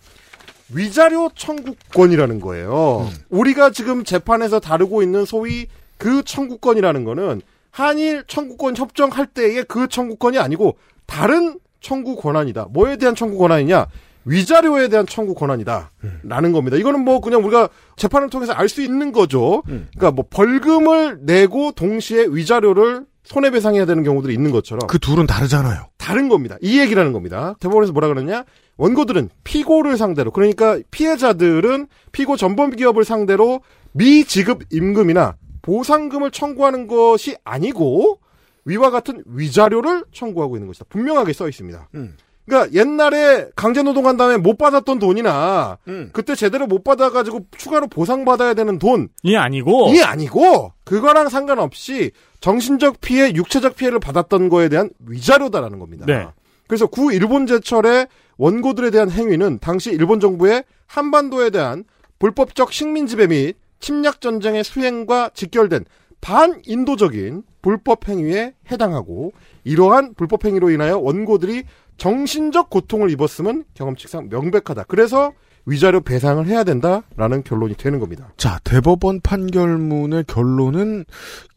[0.73, 3.09] 위자료 청구권이라는 거예요.
[3.29, 10.37] 우리가 지금 재판에서 다루고 있는 소위 그 청구권이라는 거는 한일 청구권 협정할 때의 그 청구권이
[10.37, 12.67] 아니고 다른 청구 권한이다.
[12.71, 13.87] 뭐에 대한 청구 권한이냐?
[14.25, 15.91] 위자료에 대한 청구 권한이다.
[16.23, 16.77] 라는 겁니다.
[16.77, 19.63] 이거는 뭐 그냥 우리가 재판을 통해서 알 수 있는 거죠.
[19.65, 25.87] 그러니까 뭐 벌금을 내고 동시에 위자료를 손해배상해야 되는 경우들이 있는 것처럼 그 둘은 다르잖아요.
[25.97, 26.57] 다른 겁니다.
[26.61, 27.55] 이 얘기라는 겁니다.
[27.59, 28.43] 대법원에서 뭐라 그러냐?
[28.77, 38.19] 원고들은 피고를 상대로 그러니까 피해자들은 피고 전범 기업을 상대로 미지급 임금이나 보상금을 청구하는 것이 아니고
[38.65, 40.85] 위와 같은 위자료를 청구하고 있는 것이다.
[40.89, 41.89] 분명하게 써 있습니다.
[41.95, 42.15] 음.
[42.45, 46.09] 그러니까 옛날에 강제 노동한 다음에 못 받았던 돈이나 음.
[46.11, 52.99] 그때 제대로 못 받아가지고 추가로 보상 받아야 되는 돈이 아니고 이 아니고 그거랑 상관없이 정신적
[52.99, 56.05] 피해, 육체적 피해를 받았던 거에 대한 위자료다라는 겁니다.
[56.05, 56.27] 네.
[56.73, 58.07] 그래서 구 일본 제철의
[58.37, 61.83] 원고들에 대한 행위는 당시 일본 정부의 한반도에 대한
[62.17, 65.85] 불법적 식민 지배 및 침략 전쟁의 수행과 직결된
[66.19, 69.33] 반인도적인 불법 행위에 해당하고
[69.63, 71.65] 이러한 불법 행위로 인하여 원고들이
[71.97, 74.85] 정신적 고통을 입었음은 경험칙상 명백하다.
[74.87, 75.31] 그래서
[75.67, 78.33] 위자료 배상을 해야 된다라는 결론이 되는 겁니다.
[78.35, 81.05] 자, 대법원 판결문의 결론은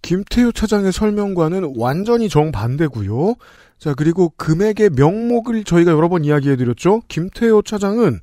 [0.03, 3.35] 김태효 차장의 설명과는 완전히 정반대고요.
[3.79, 7.03] 자, 그리고 금액의 명목을 저희가 여러 번 이야기해드렸죠.
[7.09, 8.21] 김태효 차장은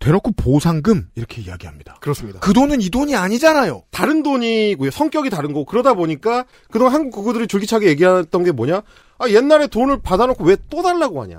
[0.00, 1.96] 대놓고 보상금 이렇게 이야기합니다.
[2.00, 2.40] 그렇습니다.
[2.40, 3.82] 그 돈은 이 돈이 아니잖아요.
[3.90, 4.90] 다른 돈이고요.
[4.90, 8.80] 성격이 다른 거고 그러다 보니까 그동안 한국 구구들이 줄기차게 얘기했던 게 뭐냐?
[9.18, 11.38] 아 옛날에 돈을 받아놓고 왜 또 달라고 하냐?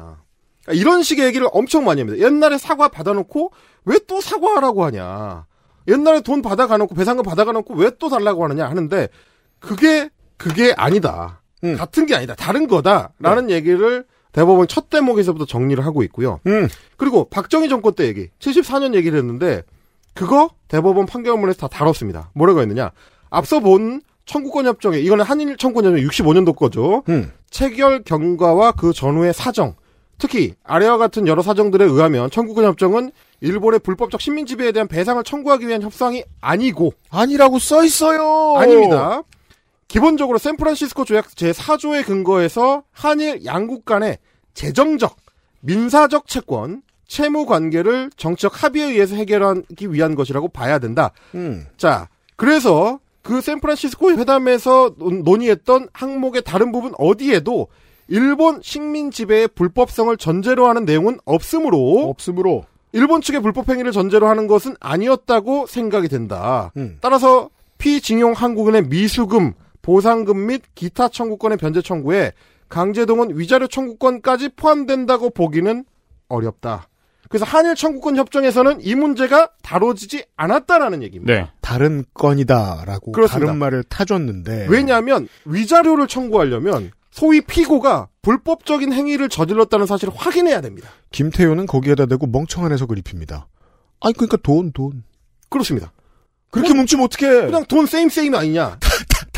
[0.67, 2.23] 아, 이런 식의 얘기를 엄청 많이 합니다.
[2.23, 3.51] 옛날에 사과 받아놓고
[3.85, 5.47] 왜 또 사과하라고 하냐?
[5.87, 9.09] 옛날에 돈 받아가놓고 배상금 받아가놓고 왜 또 달라고 하느냐 하는데
[9.59, 11.40] 그게 그게 아니다.
[11.77, 12.35] 같은 게 아니다.
[12.35, 16.39] 다른 거다라는 얘기를 대법원 첫 대목에서부터 정리를 하고 있고요.
[16.97, 19.63] 그리고 박정희 정권 때 얘기, 74년 얘기를 했는데
[20.13, 22.31] 그거 대법원 판결문에서 다 다뤘습니다.
[22.33, 22.91] 뭐라고 했느냐?
[23.29, 27.03] 앞서 본 청구권 협정에 이거는 한일 청구권 협정 65년도 거죠.
[27.49, 29.75] 체결 경과와 그 전후의 사정,
[30.17, 35.67] 특히 아래와 같은 여러 사정들에 의하면 청구권 협정은 일본의 불법적 식민 지배에 대한 배상을 청구하기
[35.67, 38.55] 위한 협상이 아니고 아니라고 써 있어요.
[38.57, 39.23] 아닙니다.
[39.95, 44.19] 기본적으로 샌프란시스코 조약 제4조에 근거해서 한일 양국 간의
[44.53, 45.17] 재정적,
[45.59, 51.11] 민사적 채권, 채무 관계를 정치적 합의에 의해서 해결하기 위한 것이라고 봐야 된다.
[51.35, 51.65] 음.
[51.75, 57.67] 자, 그래서 그 샌프란시스코 회담에서 논- 논의했던 항목의 다른 부분 어디에도
[58.07, 64.47] 일본 식민 지배의 불법성을 전제로 하는 내용은 없으므로 없으므로 일본 측의 불법 행위를 전제로 하는
[64.47, 66.71] 것은 아니었다고 생각이 된다.
[66.77, 66.97] 음.
[67.01, 72.33] 따라서 피징용 한국인의 미수금, 보상금 및 기타 청구권의 변제 청구에
[72.69, 75.83] 강제동원 위자료 청구권까지 포함된다고 보기는
[76.29, 76.87] 어렵다.
[77.29, 81.33] 그래서 한일 청구권 협정에서는 이 문제가 다뤄지지 않았다라는 얘기입니다.
[81.33, 81.49] 네.
[81.61, 83.45] 다른 건이다라고 그렇습니다.
[83.47, 90.89] 다른 말을 타줬는데 왜냐하면 위자료를 청구하려면 소위 피고가 불법적인 행위를 저질렀다는 사실을 확인해야 됩니다.
[91.11, 93.47] 김태효는 거기에다 대고 멍청한 해석을 입힙니다.
[94.01, 95.03] 아니 그러니까 돈 돈.
[95.49, 95.93] 그렇습니다.
[96.49, 97.45] 그렇게 뭉치면 어떡해.
[97.45, 98.77] 그냥 돈 세임 세임 아니냐.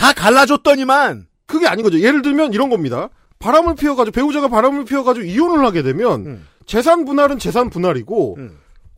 [0.04, 1.28] 다 갈라줬더니만.
[1.46, 1.98] 그게 아닌 거죠.
[1.98, 3.08] 예를 들면 이런 겁니다.
[3.40, 6.48] 바람을 피워가지고 배우자가 바람을 피워가지고 이혼을 하게 되면 음.
[6.66, 8.38] 재산 분할은 재산 분할이고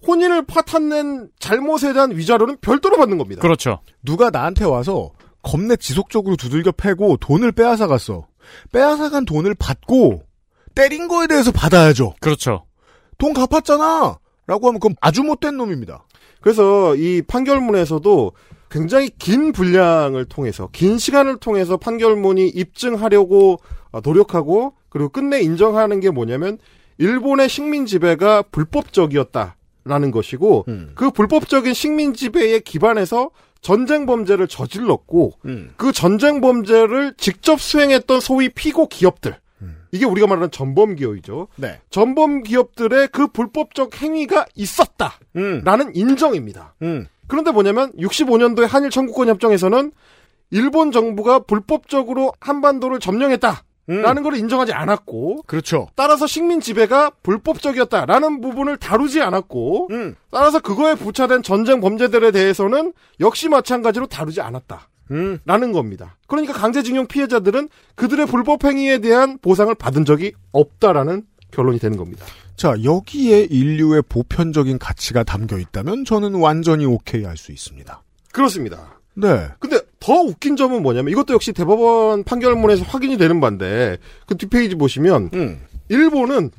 [0.08, 3.42] 혼인을 파탄낸 잘못에 대한 위자료는 별도로 받는 겁니다.
[3.42, 3.82] 그렇죠.
[4.02, 5.12] 누가 나한테 와서
[5.44, 8.26] 겁내 지속적으로 두들겨 패고 돈을 빼앗아 갔어.
[8.72, 10.24] 빼앗아 간 돈을 받고
[10.74, 12.16] 때린 거에 대해서 받아야죠.
[12.20, 12.66] 그렇죠.
[13.20, 14.18] 돈 갚았잖아.
[14.48, 16.06] 라고 하면 그건 아주 못된 놈입니다.
[16.42, 18.32] 그래서 이 판결문에서도
[18.70, 23.60] 굉장히 긴 분량을 통해서 긴 시간을 통해서 판결문이 입증하려고
[23.92, 26.58] 어, 노력하고 그리고 끝내 인정하는 게 뭐냐면
[26.98, 35.34] 일본의 식민 지배가 불법적이었다라는 것이고 그 불법적인 식민 지배에 기반해서 전쟁 범죄를 저질렀고
[35.76, 39.38] 그 전쟁 범죄를 직접 수행했던 소위 피고 기업들
[39.92, 41.48] 이게 우리가 말하는 전범 기업이죠.
[41.56, 41.80] 네.
[41.90, 46.76] 전범 기업들의 그 불법적 행위가 있었다라는 인정입니다.
[47.26, 47.28] 음.
[47.28, 49.92] 그런데 뭐냐면 65년도에 한일 청구권 협정에서는
[50.52, 54.24] 일본 정부가 불법적으로 한반도를 점령했다 라는 음.
[54.24, 55.88] 걸 인정하지 않았고 그렇죠.
[55.96, 60.16] 따라서 식민 지배가 불법적이었다라는 부분을 다루지 않았고 음.
[60.32, 64.90] 따라서 그거에 부차된 전쟁 범죄들에 대해서는 역시 마찬가지로 다루지 않았다.
[65.12, 65.38] 음.
[65.46, 66.18] 라는 겁니다.
[66.26, 72.26] 그러니까 강제징용 피해자들은 그들의 불법 행위에 대한 보상을 받은 적이 없다라는 결론이 되는 겁니다.
[72.56, 78.02] 자, 여기에 인류의 보편적인 가치가 담겨 있다면 저는 완전히 오케이 할 수 있습니다.
[78.32, 79.00] 그렇습니다.
[79.14, 79.48] 네.
[79.60, 85.30] 근데 더 웃긴 점은 뭐냐면 이것도 역시 대법원 판결문에서 확인이 되는 바인데 그 뒷페이지 보시면
[85.34, 85.62] 음.
[85.90, 86.52] 일본은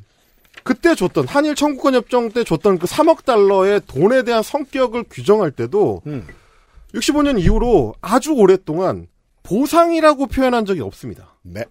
[0.63, 6.01] 그때 줬던 한일 청구권 협정 때 줬던 그 3억 달러의 돈에 대한 성격을 규정할 때도
[6.07, 6.27] 음.
[6.93, 9.07] 65년 이후로 아주 오랫동안
[9.43, 11.35] 보상이라고 표현한 적이 없습니다.
[11.43, 11.63] 네.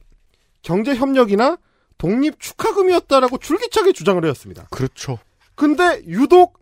[0.62, 1.58] 경제 협력이나
[1.98, 4.66] 독립 축하금이었다라고 줄기차게 주장을 해왔습니다.
[4.70, 5.18] 그렇죠.
[5.54, 6.58] 근데 유독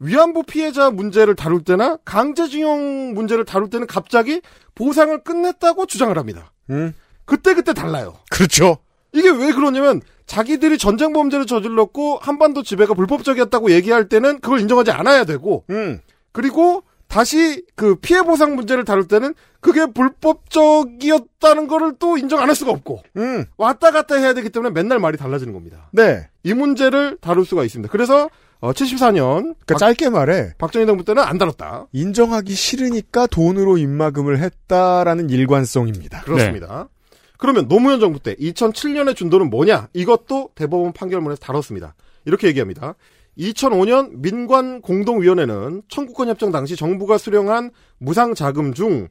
[0.00, 4.40] 위안부 피해자 문제를 다룰 때나 강제징용 문제를 다룰 때는 갑자기
[4.74, 6.52] 보상을 끝냈다고 주장을 합니다.
[6.70, 6.94] 음.
[7.24, 8.14] 그때그때 달라요.
[8.30, 8.78] 그렇죠.
[9.12, 15.24] 이게 왜 그러냐면 자기들이 전쟁 범죄를 저질렀고 한반도 지배가 불법적이었다고 얘기할 때는 그걸 인정하지 않아야
[15.24, 16.00] 되고 음.
[16.32, 22.54] 그리고 다시 그 피해 보상 문제를 다룰 때는 그게 불법적이었다는 거를 또 인정 안 할
[22.54, 23.44] 수가 없고 음.
[23.56, 25.88] 왔다 갔다 해야 되기 때문에 맨날 말이 달라지는 겁니다.
[25.92, 26.28] 네.
[26.44, 27.90] 이 문제를 다룰 수가 있습니다.
[27.90, 31.86] 그래서 어, 74년 그러니까 짧게 말해 박정희 정부 때는 안 다뤘다.
[31.92, 36.22] 인정하기 싫으니까 돈으로 입막음을 했다라는 일관성입니다.
[36.22, 36.88] 그렇습니다.
[37.36, 39.88] 그러면 노무현 정부 때 2007년에 준 돈은 뭐냐?
[39.92, 41.94] 이것도 대법원 판결문에서 다뤘습니다.
[42.24, 42.94] 이렇게 얘기합니다.
[43.38, 49.08] 2005년 민관 공동위원회는 청구권 협정 당시 정부가 수령한 무상 자금 중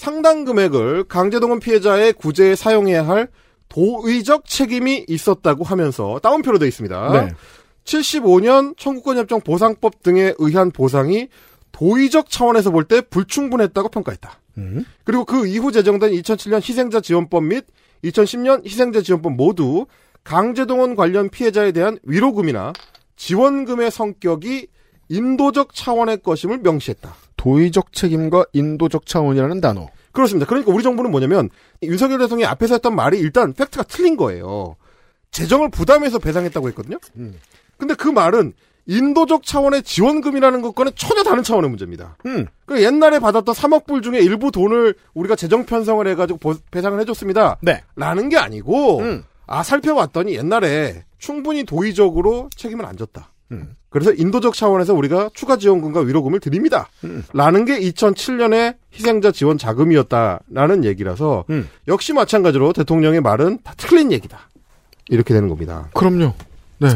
[0.00, 3.28] 상당 금액을 강제동원 피해자의 구제에 사용해야 할
[3.68, 7.12] 도의적 책임이 있었다고 하면서 따옴표로 되어 있습니다.
[7.12, 7.34] 네.
[7.84, 11.28] 75년 청구권 협정 보상법 등에 의한 보상이
[11.72, 14.40] 도의적 차원에서 볼 때 불충분했다고 평가했다.
[14.56, 14.86] 음.
[15.04, 17.66] 그리고 그 이후 제정된 2007년 희생자 지원법 및
[18.02, 19.84] 2010년 희생자 지원법 모두
[20.24, 22.72] 강제동원 관련 피해자에 대한 위로금이나
[23.16, 24.68] 지원금의 성격이
[25.10, 27.14] 인도적 차원의 것임을 명시했다.
[27.40, 29.88] 도의적 책임과 인도적 차원이라는 단어.
[30.12, 30.46] 그렇습니다.
[30.46, 31.48] 그러니까 우리 정부는 뭐냐면
[31.82, 34.76] 윤석열 대통령이 앞에서 했던 말이 일단 팩트가 틀린 거예요.
[35.30, 36.98] 재정을 부담해서 배상했다고 했거든요.
[37.16, 37.38] 음.
[37.78, 38.52] 근데 그 말은
[38.86, 42.18] 인도적 차원의 지원금이라는 것과는 전혀 다른 차원의 문제입니다.
[42.26, 42.46] 음.
[42.66, 47.56] 그 옛날에 받았던 3억 불 중에 일부 돈을 우리가 재정 편성을 해가지고 보- 배상을 해줬습니다.
[47.62, 47.82] 네.
[47.96, 49.24] 라는 게 아니고 음.
[49.46, 53.32] 아 살펴봤더니 옛날에 충분히 도의적으로 책임을 안 졌다.
[53.52, 53.74] 음.
[53.88, 56.88] 그래서 인도적 차원에서 우리가 추가 지원금과 위로금을 드립니다.
[57.04, 57.24] 음.
[57.32, 61.68] 라는 게 2007년에 희생자 지원 자금이었다라는 얘기라서 음.
[61.88, 64.48] 역시 마찬가지로 대통령의 말은 다 틀린 얘기다.
[65.08, 65.88] 이렇게 되는 겁니다.
[65.94, 66.34] 그럼요.
[66.78, 66.88] 네.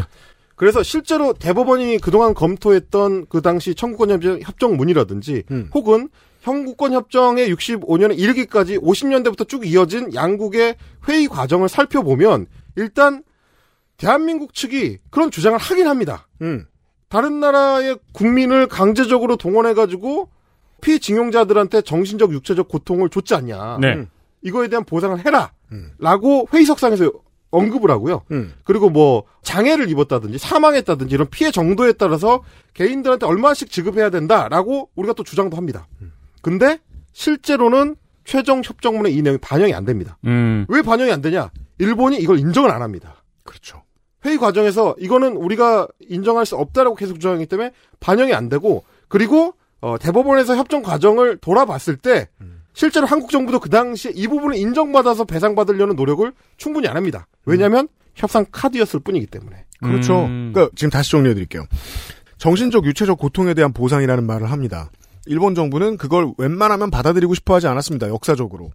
[0.56, 5.70] 그래서 실제로 대법원이 그동안 검토했던 그 당시 청구권 협정, 협정문이라든지 음.
[5.74, 6.08] 혹은
[6.42, 10.76] 형구권 협정의 65년에 이르기까지 50년대부터 쭉 이어진 양국의
[11.08, 12.46] 회의 과정을 살펴보면
[12.76, 13.24] 일단
[13.96, 16.26] 대한민국 측이 그런 주장을 하긴 합니다.
[16.44, 16.66] 음.
[17.08, 20.28] 다른 나라의 국민을 강제적으로 동원해가지고
[20.80, 23.78] 피징용자들한테 정신적, 육체적 고통을 줬지 않냐.
[23.80, 23.94] 네.
[23.94, 24.08] 음.
[24.42, 25.52] 이거에 대한 보상을 해라.
[25.98, 27.10] 라고 회의석상에서
[27.50, 28.22] 언급을 하고요.
[28.32, 28.52] 음.
[28.64, 32.42] 그리고 뭐 장애를 입었다든지 사망했다든지 이런 피해 정도에 따라서
[32.74, 35.86] 개인들한테 얼마씩 지급해야 된다라고 우리가 또 주장도 합니다.
[36.42, 36.78] 근데
[37.12, 40.18] 실제로는 최종 협정문에 이 내용이 반영이 안 됩니다.
[40.24, 40.66] 음.
[40.68, 41.50] 왜 반영이 안 되냐?
[41.78, 43.22] 일본이 이걸 인정을 안 합니다.
[43.44, 43.83] 그렇죠.
[44.24, 49.98] 회의 과정에서 이거는 우리가 인정할 수 없다라고 계속 주장하기 때문에 반영이 안 되고 그리고 어,
[49.98, 52.28] 대법원에서 협정 과정을 돌아봤을 때
[52.72, 57.26] 실제로 한국 정부도 그 당시에 이 부분을 인정받아서 배상받으려는 노력을 충분히 안 합니다.
[57.44, 59.64] 왜냐하면 협상 카드였을 뿐이기 때문에.
[59.80, 60.22] 그렇죠.
[60.22, 61.66] 그러니까 지금 다시 정리해 드릴게요.
[62.38, 64.90] 정신적 유체적 고통에 대한 보상이라는 말을 합니다.
[65.26, 68.08] 일본 정부는 그걸 웬만하면 받아들이고 싶어 하지 않았습니다.
[68.08, 68.70] 역사적으로.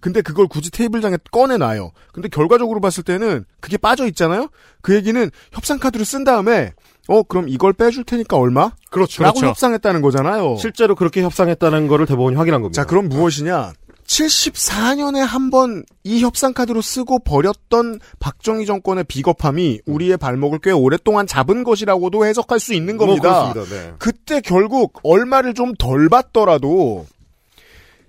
[0.00, 1.92] 근데 그걸 굳이 테이블장에 꺼내놔요.
[2.12, 4.48] 근데 결과적으로 봤을 때는 그게 빠져 있잖아요?
[4.82, 6.72] 그 얘기는 협상카드를 쓴 다음에,
[7.08, 8.72] 어, 그럼 이걸 빼줄 테니까 얼마?
[8.90, 9.22] 그렇죠.
[9.22, 9.50] 라고 그렇죠.
[9.50, 10.56] 협상했다는 거잖아요.
[10.56, 12.82] 실제로 그렇게 협상했다는 거를 대법원이 확인한 겁니다.
[12.82, 13.72] 자, 그럼 무엇이냐?
[14.06, 21.64] 74년에 한 번 이 협상카드로 쓰고 버렸던 박정희 정권의 비겁함이 우리의 발목을 꽤 오랫동안 잡은
[21.64, 23.52] 것이라고도 해석할 수 있는 뭐 겁니다.
[23.52, 23.74] 그렇습니다.
[23.74, 23.94] 네.
[23.98, 27.06] 그때 결국 얼마를 좀 덜 받더라도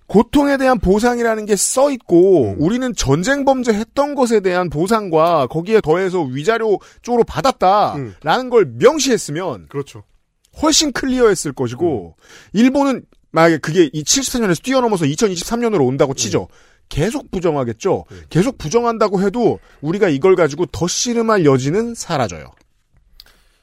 [0.07, 2.55] 고통에 대한 보상이라는 게 써 있고 음.
[2.59, 10.03] 우리는 전쟁 범죄 했던 것에 대한 보상과 거기에 더해서 위자료 쪽으로 받았다라는 걸 명시했으면 그렇죠.
[10.61, 12.15] 훨씬 클리어했을 것이고
[12.53, 13.03] 일본은
[13.36, 16.47] 만약에 그게 이 74년에서 뛰어넘어서 2023년으로 온다고 치죠.
[16.89, 18.05] 계속 부정하겠죠.
[18.29, 22.45] 계속 부정한다고 해도 우리가 이걸 가지고 더 씨름할 여지는 사라져요.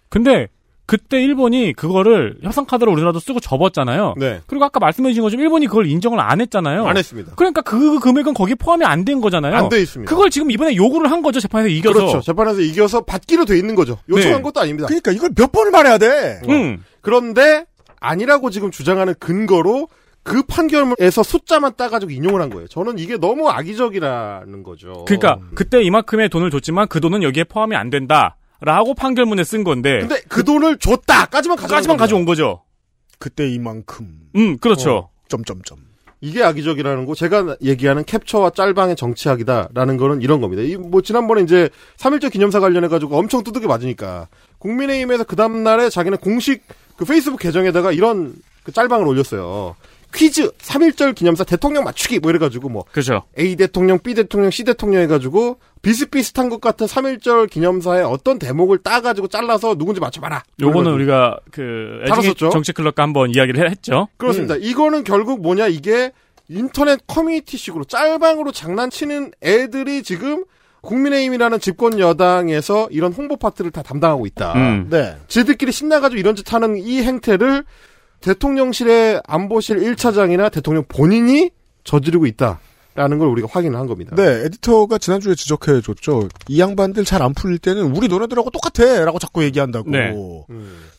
[0.08, 0.48] 근데
[0.84, 4.14] 그때 일본이 그거를 협상 카드를 우리나라도 쓰고 접었잖아요.
[4.18, 4.40] 네.
[4.46, 6.84] 그리고 아까 말씀해 주신 것처럼 일본이 그걸 인정을 안 했잖아요.
[6.86, 7.32] 안 했습니다.
[7.36, 9.54] 그러니까 그 금액은 거기에 포함이 안 된 거잖아요.
[9.54, 10.10] 안 돼 있습니다.
[10.10, 11.40] 그걸 지금 이번에 요구를 한 거죠.
[11.40, 11.94] 재판에서 이겨서.
[11.94, 12.20] 그렇죠.
[12.20, 13.98] 재판에서 이겨서 받기로 돼 있는 거죠.
[14.08, 14.42] 요청한 네.
[14.42, 14.86] 것도 아닙니다.
[14.88, 16.40] 그러니까 이걸 몇 번을 말해야 돼.
[16.48, 16.84] 음.
[17.00, 17.64] 그런데
[18.03, 19.88] 아니라고 지금 주장하는 근거로
[20.24, 22.68] 그 판결에서 숫자만 따가지고 인용을 한 거예요.
[22.68, 25.05] 저는 이게 너무 악의적이라는 거죠.
[25.07, 28.36] 그러니까 그때 이만큼의 돈을 줬지만 그 돈은 여기에 포함이 안 된다.
[28.61, 29.98] 라고 판결문에 쓴 건데.
[30.00, 32.03] 근데 그 돈을 줬다 까지만 가져온 까지만 겁니다.
[32.05, 32.62] 가져온 거죠.
[33.18, 34.20] 그때 이만큼.
[34.36, 34.92] 음, 그렇죠.
[34.96, 35.78] 어, 점점점.
[36.20, 40.62] 이게 악의적이라는 거 제가 얘기하는 캡처와 짤방의 정치학이다라는 거는 이런 겁니다.
[40.62, 44.28] 이 뭐 지난번에 이제 3.1절 기념사 관련해 가지고 엄청 두들겨 맞으니까
[44.59, 46.62] 국민의힘에서 그 다음 날에 자기네 공식
[46.97, 49.76] 그 페이스북 계정에다가 이런 그 짤방을 올렸어요.
[50.14, 53.22] 퀴즈 3.1절 기념사 대통령 맞추기 뭐 이래가지고 뭐 그렇죠.
[53.38, 59.28] A 대통령, B 대통령, C 대통령 해가지고 비슷비슷한 것 같은 3.1절 기념사의 어떤 대목을 따가지고
[59.28, 60.43] 잘라서 누군지 맞춰봐라.
[60.61, 60.93] 요거는.
[60.93, 62.30] 우리가 그 다뤘었죠?
[62.30, 64.09] 애증의 정치 클럽과 한번 이야기를 했죠.
[64.18, 64.57] 그렇습니다.
[64.57, 66.12] 이거는 결국 뭐냐 이게
[66.49, 70.45] 인터넷 커뮤니티식으로 짤방으로 장난치는 애들이 지금
[70.82, 74.52] 국민의힘이라는 집권 여당에서 이런 홍보 파트를 다 담당하고 있다.
[74.54, 74.88] 음.
[74.90, 75.16] 네.
[75.28, 77.64] 지들끼리 신나가지고 이런 짓 하는 이 행태를
[78.20, 81.50] 대통령실의 안보실 1차장이나 대통령 본인이
[81.84, 82.60] 저지르고 있다
[82.95, 84.14] 라는 걸 우리가 확인을 한 겁니다.
[84.16, 86.28] 네, 에디터가 지난주에 지적해 줬죠.
[86.49, 89.05] 이 양반들 잘 안 풀릴 때는 우리 너네들하고 똑같아!
[89.05, 89.90] 라고 자꾸 얘기한다고.
[89.90, 90.12] 네.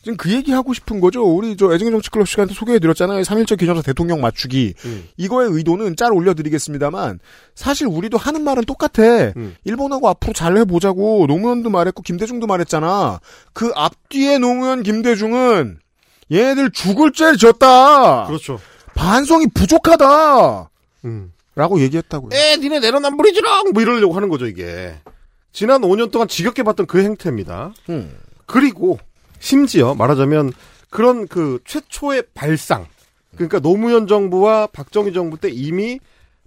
[0.02, 1.22] 지금 그 얘기 하고 싶은 거죠.
[1.22, 3.20] 우리 저 애증의 정치클럽 시간 때 소개해 드렸잖아요.
[3.22, 4.74] 3.1절 기념사 대통령 맞추기.
[4.86, 5.04] 음.
[5.18, 7.20] 이거의 의도는 짤 올려드리겠습니다만,
[7.54, 9.32] 사실 우리도 하는 말은 똑같아.
[9.36, 9.54] 음.
[9.64, 13.20] 일본하고 앞으로 잘 해보자고 노무현도 말했고 김대중도 말했잖아.
[13.52, 15.78] 그 앞뒤에 노무현 김대중은
[16.32, 18.24] 얘네들 죽을 죄를 졌다.
[18.26, 18.58] 그렇죠.
[18.94, 20.70] 반성이 부족하다.
[21.04, 21.32] 음.
[21.54, 22.30] 라고 얘기했다고요.
[22.32, 23.70] 에, 니네 내로남불이지롱!
[23.72, 24.94] 뭐 이러려고 하는 거죠, 이게.
[25.52, 27.72] 지난 5년 동안 지겹게 봤던 그 행태입니다.
[27.90, 28.16] 음.
[28.46, 28.98] 그리고,
[29.38, 30.52] 심지어 말하자면,
[30.90, 32.86] 그런 그 최초의 발상.
[33.34, 35.98] 그러니까 노무현 정부와 박정희 정부 때 이미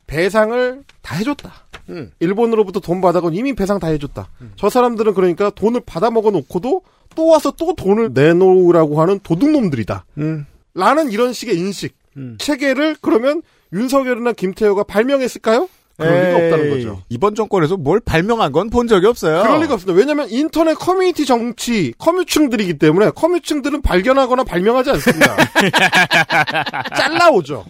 [0.08, 1.54] 배상을 다 해줬다.
[1.90, 2.12] 음.
[2.20, 4.30] 일본으로부터 돈 받아건 이미 배상 다 해줬다.
[4.56, 6.82] 저 사람들은 그러니까 돈을 받아 먹어 놓고도
[7.16, 10.06] 또 와서 또 돈을 내놓으라고 하는 도둑놈들이다.
[10.20, 10.46] 음.
[10.74, 11.96] 라는 이런 식의 인식.
[12.40, 13.42] 체계를 그러면
[13.74, 15.70] 윤석열이나 김태호가 발명했을까요?
[16.00, 17.02] 그럴 리가 없다는 에이, 거죠.
[17.10, 19.42] 이번 정권에서 뭘 발명한 건 본 적이 없어요.
[19.42, 19.98] 그럴 리가 없습니다.
[19.98, 25.36] 왜냐하면 인터넷 커뮤니티 정치 커뮤충들이기 때문에 커뮤충들은 발견하거나 발명하지 않습니다.
[26.96, 27.66] 잘라오죠.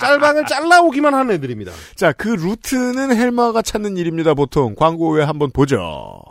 [0.00, 1.72] 짤방을 잘라오기만 하는 애들입니다.
[1.94, 4.74] 자, 그 루트는 헬마가 찾는 일입니다, 보통.
[4.74, 6.22] 광고 후에 한번 보죠.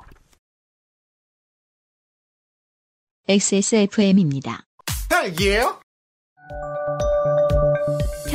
[3.27, 4.65] XSFM입니다.
[5.09, 5.79] 딸기예요?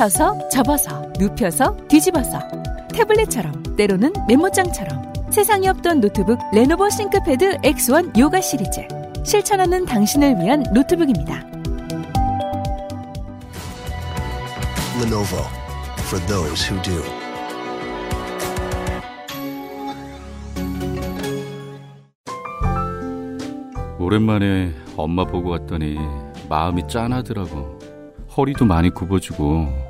[0.01, 2.39] 펴서 접어서 눕혀서 뒤집어서
[2.95, 8.81] 태블릿처럼 때로는 메모장처럼 세상에 없던 노트북 레노버 싱크패드 X1 요가 시리즈
[9.27, 11.45] 실천하는 당신을 위한 노트북입니다.
[15.03, 15.45] Lenovo
[16.07, 17.03] for those who do.
[23.99, 25.99] 오랜만에 엄마 보고 왔더니
[26.49, 27.79] 마음이 짠하더라고.
[28.35, 29.90] 허리도 많이 굽어지고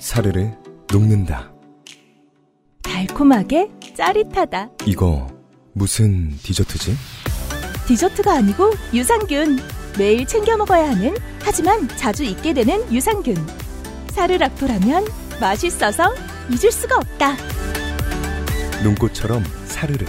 [0.00, 0.48] 사르르
[0.90, 1.52] 녹는다.
[2.82, 4.70] 달콤하게 짜릿하다.
[4.86, 5.28] 이거
[5.72, 6.96] 무슨 디저트지?
[7.86, 9.58] 디저트가 아니고 유산균.
[9.98, 13.36] 매일 챙겨 먹어야 하는 하지만 자주 잊게 되는 유산균.
[14.12, 15.04] 사르락토라면
[15.40, 16.14] 맛있어서
[16.50, 17.36] 잊을 수가 없다.
[18.82, 20.06] 눈꽃처럼 사르르.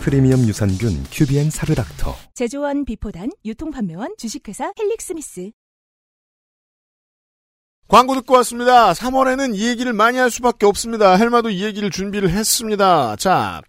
[0.00, 2.14] 프리미엄 유산균 큐비엔 사르락터.
[2.34, 5.50] 제조원 비포단 유통판매원 주식회사 헬릭스미스.
[7.90, 8.92] 광고 듣고 왔습니다.
[8.92, 11.16] 3월에는 이 얘기를 많이 할 수밖에 없습니다.
[11.16, 13.16] 헬마도 이 얘기를 준비를 했습니다.
[13.16, 13.62] 자,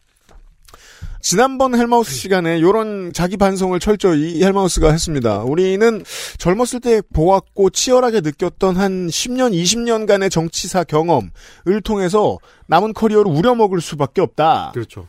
[1.21, 5.39] 지난번 헬마우스 시간에 요런 자기 반성을 철저히 헬마우스가 했습니다.
[5.39, 6.03] 우리는
[6.37, 14.21] 젊었을 때 보았고 치열하게 느꼈던 한 10년, 20년간의 정치사 경험을 통해서 남은 커리어를 우려먹을 수밖에
[14.21, 14.69] 없다.
[14.75, 15.07] 그렇죠.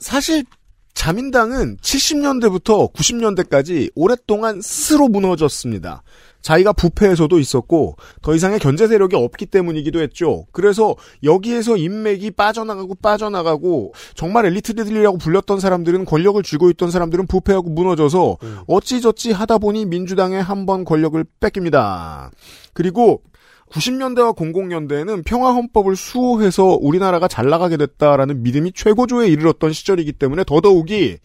[0.00, 0.44] 사실
[0.92, 6.02] 자민당은 70년대부터 90년대까지 오랫동안 스스로 무너졌습니다.
[6.44, 10.44] 자기가 부패에서도 있었고 더 이상의 견제 세력이 없기 때문이기도 했죠.
[10.52, 18.36] 그래서 여기에서 인맥이 빠져나가고 빠져나가고 정말 엘리트들이라고 불렸던 사람들은 권력을 쥐고 있던 사람들은 부패하고 무너져서
[18.68, 22.30] 어찌저찌 하다 보니 민주당에 한 번 권력을 뺏깁니다.
[22.72, 23.22] 그리고
[23.70, 31.18] 90년대와 00년대에는 평화헌법을 수호해서 우리나라가 잘 나가게 됐다라는 믿음이 최고조에 이르렀던 시절이기 때문에 더더욱이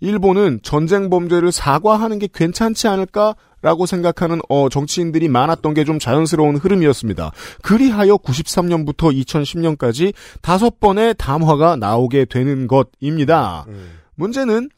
[0.00, 6.56] 일본은 전쟁 범죄를 사과하는 게 괜찮지 않을까 라고 생각하는 어, 정치인들이 많았던 게 좀 자연스러운
[6.56, 7.32] 흐름이었습니다.
[7.62, 13.66] 그리하여 93년부터 2010년까지 다섯 번의 담화가 나오게 되는 것입니다.
[14.14, 14.70] 문제는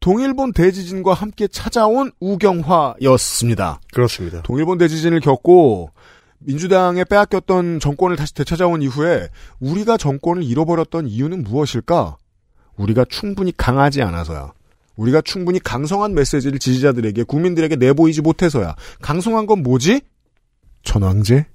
[0.00, 3.80] 동일본 대지진과 함께 찾아온 우경화였습니다.
[3.92, 4.42] 그렇습니다.
[4.42, 5.90] 동일본 대지진을 겪고
[6.40, 9.28] 민주당에 빼앗겼던 정권을 다시 되찾아온 이후에
[9.60, 12.16] 우리가 정권을 잃어버렸던 이유는 무엇일까?
[12.76, 14.52] 우리가 충분히 강하지 않아서야.
[14.98, 18.74] 우리가 충분히 강성한 메시지를 지지자들에게 국민들에게 내보이지 못해서야.
[19.00, 20.02] 강성한 건 뭐지?
[20.82, 21.46] 천황제?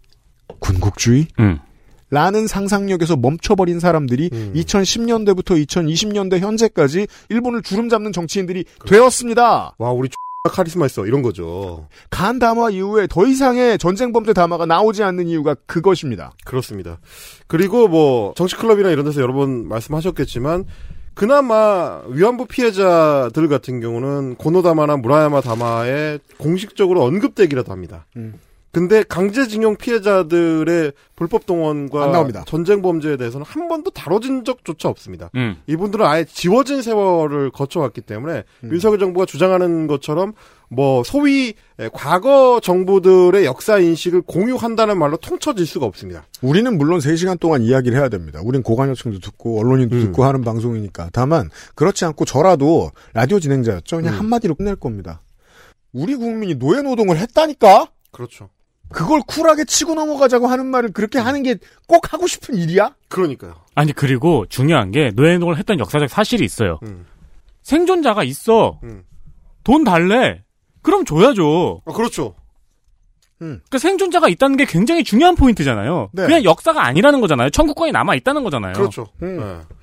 [0.59, 1.27] 군국주의?
[1.39, 1.59] 음.
[2.09, 9.75] 라는 상상력에서 멈춰버린 사람들이 2010년대부터 2020년대 현재까지 일본을 주름 잡는 정치인들이 되었습니다.
[9.77, 10.09] 와, 우리
[10.51, 11.07] 카리스마 있어.
[11.07, 11.87] 이런 거죠.
[12.11, 16.33] 간 담화 이후에 더 이상의 전쟁 범죄 담화가 나오지 않는 이유가 그것입니다.
[16.45, 16.99] 그렇습니다.
[17.47, 20.65] 그리고 뭐 정치 클럽이나 이런 데서 여러 번 말씀하셨겠지만
[21.15, 28.05] 그나마 위안부 피해자들 같은 경우는 고노다마나 무라야마 다마에 공식적으로 언급되기라도 합니다.
[28.15, 28.33] 음.
[28.73, 32.07] 근데 강제징용 피해자들의 불법 동원과.
[32.47, 35.29] 전쟁 범죄에 대해서는 한 번도 다뤄진 적조차 없습니다.
[35.35, 35.57] 음.
[35.67, 38.71] 이분들은 아예 지워진 세월을 거쳐왔기 때문에 음.
[38.71, 40.33] 윤석열 정부가 주장하는 것처럼
[40.69, 41.53] 뭐 소위
[41.93, 46.25] 과거 정부들의 역사 인식을 공유한다는 말로 통쳐질 수가 없습니다.
[46.41, 48.39] 우리는 물론 3시간 동안 이야기를 해야 됩니다.
[48.43, 50.01] 우린 고관여층도 듣고 언론인도 음.
[50.05, 51.11] 듣고 하는 방송이니까.
[51.13, 53.97] 다만 그렇지 않고 저라도 라디오 진행자였죠.
[53.97, 54.19] 그냥 음.
[54.19, 55.21] 한마디로 끝낼 겁니다.
[55.91, 57.89] 우리 국민이 노예 노동을 했다니까?
[58.11, 58.49] 그렇죠.
[58.93, 61.55] 그걸 쿨하게 치고 넘어가자고 하는 말을 그렇게 하는 게
[61.87, 62.95] 꼭 하고 싶은 일이야?
[63.09, 63.55] 그러니까요.
[63.75, 66.79] 아니 그리고 중요한 게 노예노동을 했던 역사적 사실이 있어요.
[66.83, 67.05] 음.
[67.63, 68.79] 생존자가 있어.
[68.83, 69.03] 음.
[69.63, 70.43] 돈 달래.
[70.81, 71.81] 그럼 줘야죠.
[71.85, 72.35] 아, 그렇죠.
[73.39, 76.09] 그러니까 생존자가 있다는 게 굉장히 중요한 포인트잖아요.
[76.13, 76.25] 네.
[76.25, 77.49] 그냥 역사가 아니라는 거잖아요.
[77.49, 78.73] 청구권이 남아 있다는 거잖아요.
[78.73, 79.07] 그렇죠.
[79.21, 79.37] 음.
[79.37, 79.75] 네.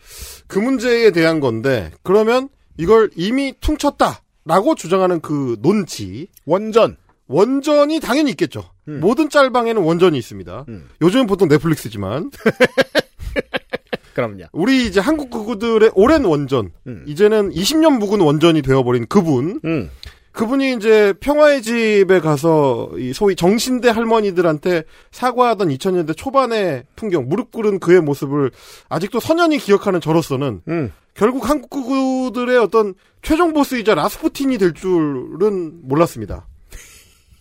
[0.47, 2.49] 그 문제에 대한 건데 그러면
[2.79, 6.97] 이걸 이미 퉁쳤다라고 주장하는 그 논지 원전
[7.31, 8.65] 원전이 당연히 있겠죠.
[8.89, 8.99] 음.
[9.01, 10.67] 모든 짤방에는 원전이 있습니다.
[11.01, 12.31] 요즘은 보통 넷플릭스지만
[14.15, 14.47] 그럼요.
[14.53, 17.05] 우리 이제 한국 극우들의 오랜 원전 음.
[17.07, 19.91] 이제는 20년 묵은 원전이 되어버린 그분 음.
[20.33, 27.79] 그분이 이제 평화의 집에 가서 이 소위 정신대 할머니들한테 사과하던 2000년대 초반의 풍경, 무릎 꿇은
[27.79, 28.51] 그의 모습을
[28.89, 30.93] 아직도 선연히 기억하는 저로서는 음.
[31.15, 36.47] 결국 한국 극우들의 어떤 최종 보스이자 라스푸틴이 될 줄은 몰랐습니다.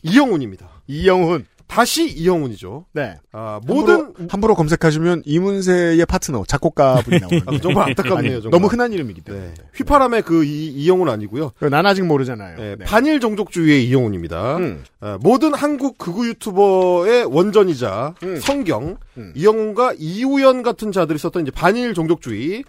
[0.04, 0.70] 이영훈입니다.
[0.88, 1.46] 이영훈.
[1.68, 2.86] 다시 이영훈이죠.
[2.94, 3.18] 네.
[3.32, 7.42] 아, 모든 함부로, 함부로 검색하시면 이문세의 파트너 작곡가 분이 나오는.
[7.46, 8.34] 아, 정말 안타깝네요.
[8.34, 8.60] 아니, 정말.
[8.60, 9.54] 너무 흔한 이름이기 때문에.
[9.76, 11.52] 휘파람의 그 이, 이영훈 아니고요.
[11.70, 12.58] 난 아직 모르잖아요.
[12.58, 12.86] 네, 네.
[12.86, 14.58] 반일 종족주의의 이영훈입니다.
[14.58, 14.84] 음.
[15.00, 18.40] 아, 모든 한국 극우 유튜버의 원전이자 음.
[18.40, 18.98] 성경
[19.36, 22.64] 이영훈과 이우연 같은 자들이 썼던 이제 반일 종족주의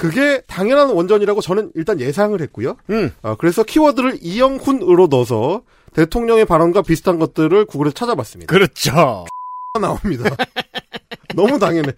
[0.00, 2.76] 그게 당연한 원전이라고 저는 일단 예상을 했고요.
[2.88, 3.12] 음.
[3.22, 5.62] 어, 그래서 키워드를 이영훈으로 넣어서
[5.94, 8.50] 대통령의 발언과 비슷한 것들을 구글에서 찾아봤습니다.
[8.52, 9.26] 그렇죠.
[9.80, 10.34] 나옵니다.
[11.34, 11.92] 너무 당연해.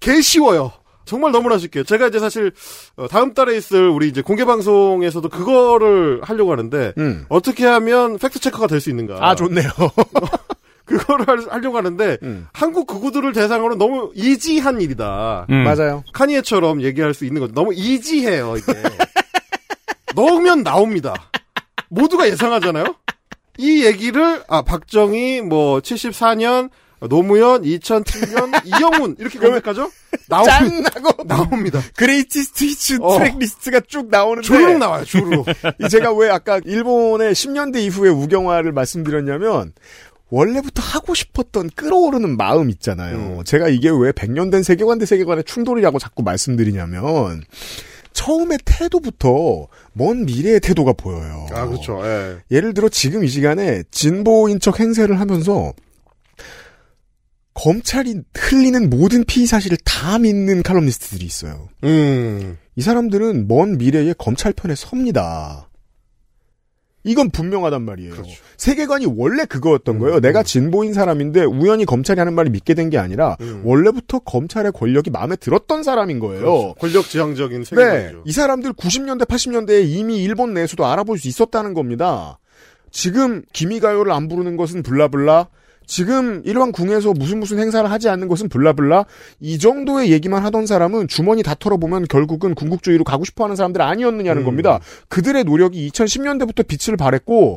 [0.00, 0.72] 개 쉬워요.
[1.04, 1.84] 정말 너무나 쉽게.
[1.84, 2.52] 제가 이제 사실
[2.96, 7.24] 어, 다음 달에 있을 우리 이제 공개 방송에서도 그거를 하려고 하는데 음.
[7.28, 9.16] 어떻게 하면 팩트 체크가 될 수 있는가?
[9.20, 9.68] 아, 좋네요.
[10.88, 12.48] 그거를 할- 하려고 하는데 음.
[12.52, 15.46] 한국 극우들을 대상으로 너무 easy한 일이다.
[15.50, 15.64] 음.
[15.64, 16.02] 맞아요.
[16.12, 17.52] 카니에처럼 얘기할 수 있는 거죠.
[17.54, 18.72] 너무 easy해요, 이게.
[20.14, 21.14] 넣으면 나옵니다.
[21.88, 22.94] 모두가 예상하잖아요?
[23.58, 26.70] 이 얘기를, 아, 박정희, 뭐, 74년,
[27.00, 29.90] 노무현, 2007년, 이영훈, 이렇게 검색하죠?
[30.28, 31.80] 나오면, 짠하고 나옵니다.
[31.96, 33.18] Greatest Hits 어.
[33.18, 35.46] 트랙 리스트가 쭉 나오는데 주르륵 나와요, 주르륵.
[35.80, 39.72] 이 제가 왜 아까 일본의 10년대 이후의 우경화를 말씀드렸냐면
[40.30, 43.42] 원래부터 하고 싶었던 끌어오르는 마음 있잖아요.
[43.44, 47.42] 제가 이게 왜 100년 된 세계관 대 세계관의 충돌이라고 자꾸 말씀드리냐면
[48.12, 51.46] 처음에 태도부터 먼 미래의 태도가 보여요.
[51.52, 52.00] 아, 그렇죠.
[52.04, 52.38] 예.
[52.50, 55.72] 예를 들어 지금 이 시간에 진보인 척 행세를 하면서
[57.54, 61.68] 검찰이 흘리는 모든 피의 사실을 다 믿는 칼럼니스트들이 있어요.
[61.84, 62.56] 음.
[62.76, 65.67] 이 사람들은 먼 미래에 검찰 편에 섭니다.
[67.04, 68.12] 이건 분명하단 말이에요.
[68.56, 70.20] 세계관이 원래 그거였던 거예요.
[70.20, 75.36] 내가 진보인 사람인데 우연히 검찰이 하는 말을 믿게 된 게 아니라 원래부터 검찰의 권력이 마음에
[75.36, 76.40] 들었던 사람인 거예요.
[76.40, 76.74] 그렇죠.
[76.74, 78.22] 권력 지향적인 네, 세계관이죠.
[78.26, 82.38] 이 사람들 90년대, 80년대에 이미 일본 내에서도 알아볼 수 있었다는 겁니다.
[82.90, 85.48] 지금 기미가요를 안 부르는 것은 블라블라.
[85.88, 89.06] 지금 일왕궁에서 무슨 무슨 행사를 하지 않는 것은 블라블라.
[89.40, 94.78] 이 정도의 얘기만 하던 사람은 주머니 다 털어보면 결국은 궁극주의로 가고 싶어하는 사람들 아니었느냐는 겁니다.
[95.08, 97.56] 그들의 노력이 2010년대부터 빛을 발했고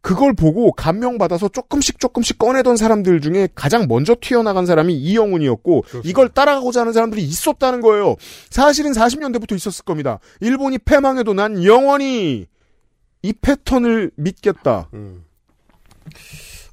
[0.00, 6.80] 그걸 보고 감명받아서 조금씩 조금씩 꺼내던 사람들 중에 가장 먼저 튀어나간 사람이 이영훈이었고 이걸 따라가고자
[6.80, 8.14] 하는 사람들이 있었다는 거예요.
[8.48, 10.20] 사실은 40년대부터 있었을 겁니다.
[10.40, 12.46] 일본이 패망해도 난 영원히
[13.22, 14.88] 이 패턴을 믿겠다.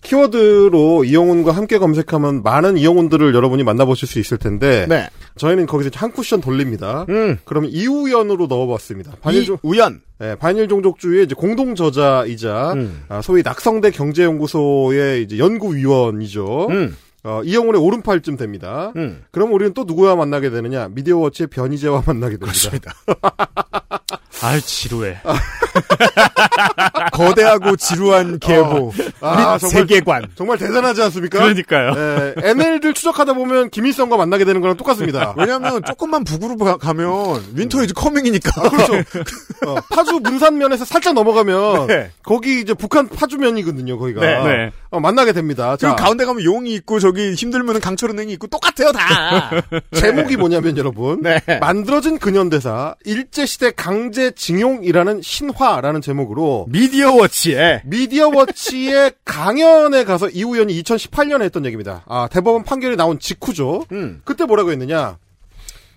[0.01, 5.09] 키워드로 이영훈과 함께 검색하면 많은 이영훈들을 여러분이 만나보실 수 있을 텐데 네.
[5.37, 7.05] 저희는 거기서 한 쿠션 돌립니다.
[7.45, 9.13] 그러면 이우연으로 넣어봤습니다.
[9.21, 10.01] 반일종 우연.
[10.19, 13.03] 네, 반일 종족주의의 이제 공동 저자이자 음.
[13.09, 16.67] 아, 소위 낙성대 경제연구소의 이제 연구위원이죠.
[17.23, 18.93] 어, 이영훈의 오른팔쯤 됩니다.
[18.95, 19.23] 음.
[19.31, 20.87] 그럼 우리는 또 누구와 만나게 되느냐?
[20.89, 22.93] 미디어워치의 변희재와 만나게 됩니다.
[24.47, 25.17] 아유 지루해.
[27.11, 28.93] 거대하고 지루한 계보.
[29.21, 30.27] 아, 및 정말- 세계관.
[30.35, 31.39] 정말 대단하지 않습니까?
[31.39, 31.93] 그러니까요.
[31.93, 35.33] 네, ML들 추적하다 보면 김일성과 만나게 되는 거랑 똑같습니다.
[35.37, 38.69] 왜냐하면 조금만 북으로 가- 가면 Winter is coming이니까.
[38.69, 38.93] 그렇죠.
[39.65, 42.11] 어, 파주 문산면에서 살짝 넘어가면 네.
[42.23, 43.97] 거기 이제 북한 파주면이거든요.
[43.99, 44.43] 거기가 네.
[44.43, 44.71] 네.
[44.89, 45.75] 어, 만나게 됩니다.
[45.77, 49.51] 자, 가운데 가면 용이 있고 저기 힘들면 강철은행이 있고 똑같아요 다.
[49.93, 51.41] 제목이 뭐냐면 여러분 네.
[51.59, 61.41] 만들어진 근현대사 일제시대 강제 징용이라는 신화라는 제목으로 미디어 워치에 미디어 워치의 강연에 가서 이우연이 2018년에
[61.43, 62.03] 했던 얘기입니다.
[62.07, 63.85] 아 대법원 판결이 나온 직후죠.
[63.91, 64.21] 음.
[64.23, 65.17] 그때 뭐라고 했느냐?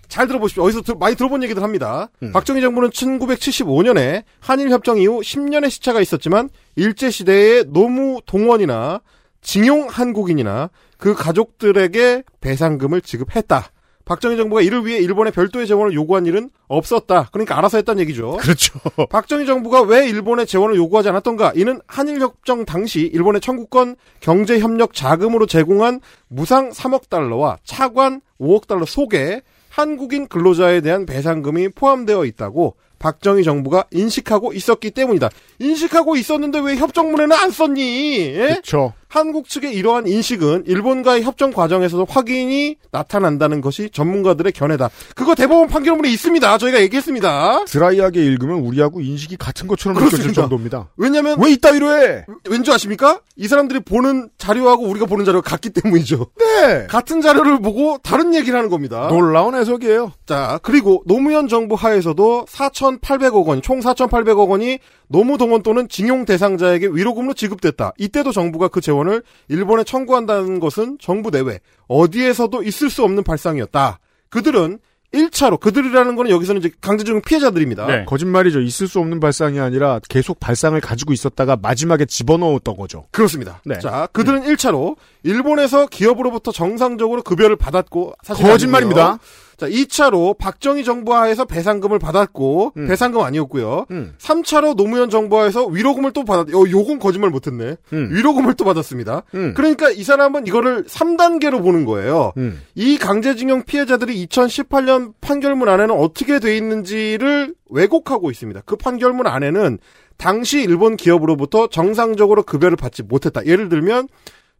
[0.07, 0.63] 잘 들어보십시오.
[0.65, 2.09] 어디서 들- 많이 들어본 얘기들 합니다.
[2.21, 2.33] 음.
[2.33, 8.99] 박정희 정부는 1975년에 한일 협정 이후 10년의 시차가 있었지만 일제 시대의 노무 동원이나
[9.41, 13.71] 징용 한국인이나 그 가족들에게 배상금을 지급했다.
[14.05, 17.29] 박정희 정부가 이를 위해 일본의 별도의 재원을 요구한 일은 없었다.
[17.31, 18.37] 그러니까 알아서 했다는 얘기죠.
[18.37, 18.79] 그렇죠.
[19.09, 21.53] 박정희 정부가 왜 일본의 재원을 요구하지 않았던가?
[21.55, 29.41] 이는 한일협정 당시 일본의 청구권 경제협력 자금으로 제공한 무상 3억 달러와 차관 5억 달러 속에
[29.69, 35.29] 한국인 근로자에 대한 배상금이 포함되어 있다고 박정희 정부가 인식하고 있었기 때문이다.
[35.59, 38.19] 인식하고 있었는데 왜 협정문에는 안 썼니?
[38.19, 38.47] 예?
[38.49, 38.93] 그렇죠.
[39.11, 44.89] 한국 측의 이러한 인식은 일본과의 협정 과정에서도 확인이 나타난다는 것이 전문가들의 견해다.
[45.15, 46.57] 그거 대법원 판결문에 있습니다.
[46.57, 47.65] 저희가 얘기했습니다.
[47.65, 50.41] 드라이하게 읽으면 우리하고 인식이 같은 것처럼 느껴질 그렇습니다.
[50.43, 50.89] 정도입니다.
[50.95, 52.25] 왜냐면 왜 이따위로 해?
[52.49, 53.19] 왠지 아십니까?
[53.35, 56.27] 이 사람들이 보는 자료하고 우리가 보는 자료가 같기 때문이죠.
[56.39, 56.87] 네.
[56.87, 59.09] 같은 자료를 보고 다른 얘기를 하는 겁니다.
[59.09, 60.13] 놀라운 해석이에요.
[60.25, 67.33] 자, 그리고 노무현 정부 하에서도 4,800억 원, 총 4,800억 원이 노무동원 또는 징용 대상자에게 위로금으로
[67.33, 67.91] 지급됐다.
[67.97, 73.99] 이때도 정부가 그 재원 을 일본에 청구한다는 것은 정부 내외 어디에서도 있을 수 없는 발상이었다.
[74.29, 74.79] 그들은
[75.13, 77.85] 1차로 그들이라는 거는 여기서는 이제 강제징용 피해자들입니다.
[77.87, 78.05] 네.
[78.05, 78.61] 거짓말이죠.
[78.61, 83.05] 있을 수 없는 발상이 아니라 계속 발상을 가지고 있었다가 마지막에 집어넣었던 거죠.
[83.11, 83.61] 그렇습니다.
[83.65, 83.77] 네.
[83.79, 89.01] 자, 그들은 1차로 일본에서 기업으로부터 정상적으로 급여를 받았고 사실 거짓말입니다.
[89.01, 89.19] 아니고요.
[89.61, 92.87] 자, 2차로 박정희 정부 하에서 배상금을 받았고 음.
[92.87, 93.85] 배상금 아니었고요.
[93.91, 94.15] 음.
[94.17, 96.51] 3차로 노무현 정부 하에서 위로금을 또 받았.
[96.55, 97.75] 어, 요건 거짓말 못 했네.
[97.93, 98.09] 음.
[98.11, 99.21] 위로금을 또 받았습니다.
[99.35, 99.53] 음.
[99.55, 102.33] 그러니까 이 사람은 이거를 3단계로 보는 거예요.
[102.37, 102.59] 음.
[102.73, 108.61] 이 강제징용 피해자들이 2018년 판결문 안에는 어떻게 돼 있는지를 왜곡하고 있습니다.
[108.65, 109.77] 그 판결문 안에는
[110.17, 113.45] 당시 일본 기업으로부터 정상적으로 급여를 받지 못했다.
[113.45, 114.07] 예를 들면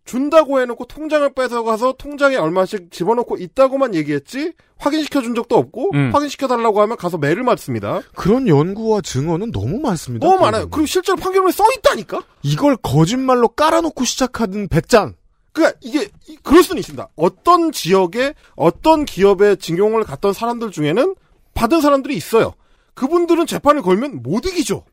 [0.06, 6.10] 준다고 해놓고 통장을 뺏어가서 통장에 얼마씩 집어넣고 있다고만 얘기했지 확인시켜 준 적도 없고 음.
[6.14, 8.02] 확인시켜 달라고 하면 가서 매를 맞습니다.
[8.16, 10.26] 그런 연구와 증언은 너무 많습니다.
[10.28, 10.70] 너무 많아요.
[10.70, 12.24] 그리고 실제로 판결문에 써 있다니까.
[12.41, 15.14] 이걸 거짓말로 깔아놓고 시작하던 배짱.
[15.54, 17.10] 그러니까 이게 이- 그럴 수는 있습니다.
[17.16, 21.16] 어떤 지역에 어떤 기업에 징용을 갔던 사람들 중에는
[21.54, 22.54] 받은 사람들이 있어요.
[22.95, 24.84] 그분들은 재판을 걸면 못 이기죠.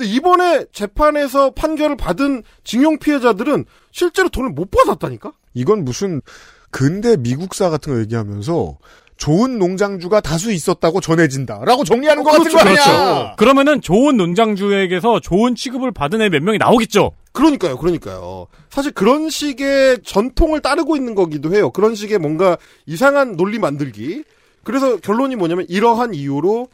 [0.00, 5.32] 근데 이번에 재판에서 판결을 받은 징용 피해자들은 실제로 돈을 못 받았다니까?
[5.52, 6.22] 이건 무슨
[6.70, 8.78] 근대 미국사 같은 거 얘기하면서
[9.18, 13.34] 좋은 농장주가 다수 있었다고 전해진다라고 정리하는 것 같은 거 아니야?
[13.36, 17.12] 그러면은 좋은 농장주에게서 좋은 취급을 받은 애 몇 명이 나오겠죠.
[17.32, 18.46] 그러니까요, 그러니까요.
[18.70, 21.70] 사실 그런 식의 전통을 따르고 있는 거기도 해요.
[21.70, 24.24] 그런 식의 뭔가 이상한 논리 만들기.
[24.64, 26.68] 그래서 결론이 뭐냐면 이러한 이유로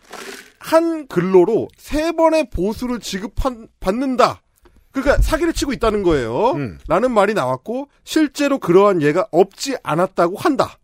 [0.67, 4.43] 한 근로로 세 번의 보수를 지급받는다.
[4.91, 6.55] 그러니까 사기를 치고 있다는 거예요.
[6.57, 6.79] 음.
[6.89, 10.77] 라는 말이 나왔고 실제로 그러한 예가 없지 않았다고 한다.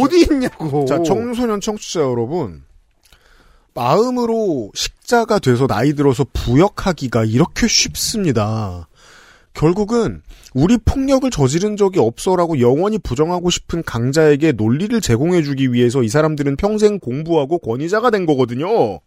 [0.00, 0.86] 어디 있냐고.
[0.86, 2.64] 자, 청소년 청취자 여러분.
[3.74, 8.88] 마음으로 식자가 돼서 나이 들어서 부역하기가 이렇게 쉽습니다.
[9.54, 10.22] 결국은
[10.54, 16.98] 우리 폭력을 저지른 적이 없어라고 영원히 부정하고 싶은 강자에게 논리를 제공해주기 위해서 이 사람들은 평생
[16.98, 19.00] 공부하고 권위자가 된 거거든요.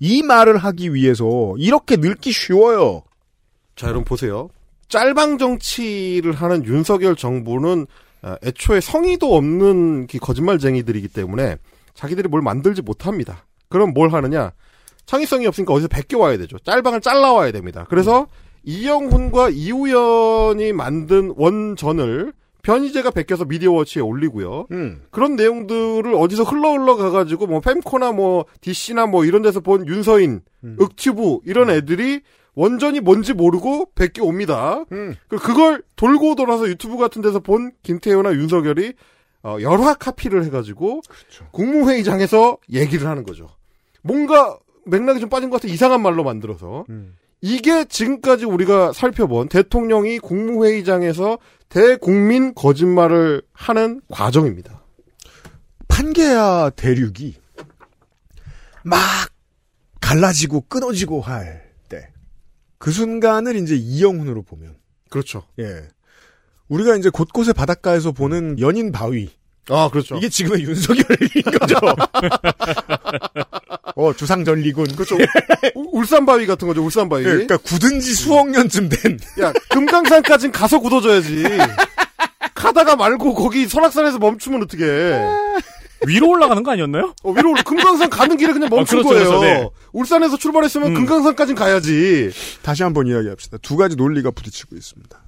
[0.00, 3.02] 이 말을 하기 위해서 이렇게 늙기 쉬워요.
[3.76, 4.48] 자, 여러분 보세요.
[4.88, 7.86] 짤방 정치를 하는 윤석열 정부는
[8.20, 11.56] 아, 애초에 성의도 없는 그 거짓말쟁이들이기 때문에
[11.94, 13.46] 자기들이 뭘 만들지 못합니다.
[13.68, 14.52] 그럼 뭘 하느냐?
[15.06, 16.58] 창의성이 없으니까 어디서 베껴와야 되죠.
[16.60, 17.86] 짤방을 잘라와야 됩니다.
[17.88, 18.28] 그래서
[18.64, 22.32] 이영훈과 이우연이 만든 원전을
[22.62, 24.66] 변희재가 베껴서 미디어워치에 올리고요.
[24.70, 25.02] 음.
[25.10, 30.42] 그런 내용들을 어디서 흘러 흘러 가가지고 뭐 fem코나 뭐 DC나 뭐 이런 데서 본 윤서인,
[30.80, 32.20] 윽튜브 이런 애들이
[32.54, 34.84] 원전이 뭔지 모르고 베껴 옵니다.
[34.92, 35.16] 음.
[35.26, 38.92] 그리고 그걸 돌고 돌아서 유튜브 같은 데서 본 김태효나 윤석열이
[39.44, 41.00] 어, 열화 카피를 해가지고
[41.50, 43.48] 국무회의장에서 얘기를 하는 거죠.
[44.02, 46.84] 뭔가 맥락이 좀 빠진 것 같아 이상한 말로 만들어서
[47.42, 51.38] 이게 지금까지 우리가 살펴본 대통령이 국무회의장에서
[51.68, 54.84] 대국민 거짓말을 하는 과정입니다.
[55.88, 57.34] 판게야 대륙이
[58.84, 58.98] 막
[60.00, 62.12] 갈라지고 끊어지고 할 때.
[62.78, 64.76] 그 순간을 이제 이영훈으로 보면.
[65.10, 65.44] 그렇죠.
[65.58, 65.88] 예.
[66.68, 69.30] 우리가 이제 곳곳에 바닷가에서 보는 연인 바위.
[69.68, 70.16] 아, 그렇죠.
[70.16, 71.76] 이게 지금의 윤석열인 거죠.
[73.94, 74.96] 어, 주상전리군.
[74.96, 75.16] 그렇죠.
[75.92, 77.24] 울산바위 같은 거죠, 울산바위.
[77.24, 79.18] 예, 그러니까 굳은 지 수억 년쯤 된.
[79.40, 81.44] 야, 금강산까진 가서 굳어줘야지.
[82.54, 85.20] 가다가 말고 거기 설악산에서 멈추면 어떡해.
[86.06, 87.14] 위로 올라가는 거 아니었나요?
[87.22, 89.28] 어, 위로 올라- 금강산 가는 길에 그냥 멈춘 아, 그렇죠, 거예요.
[89.40, 89.68] 그렇죠, 네.
[89.92, 90.94] 울산에서 출발했으면 음.
[90.94, 92.32] 금강산까진 가야지.
[92.62, 93.58] 다시 한번 이야기합시다.
[93.62, 95.21] 두 가지 논리가 부딪히고 있습니다.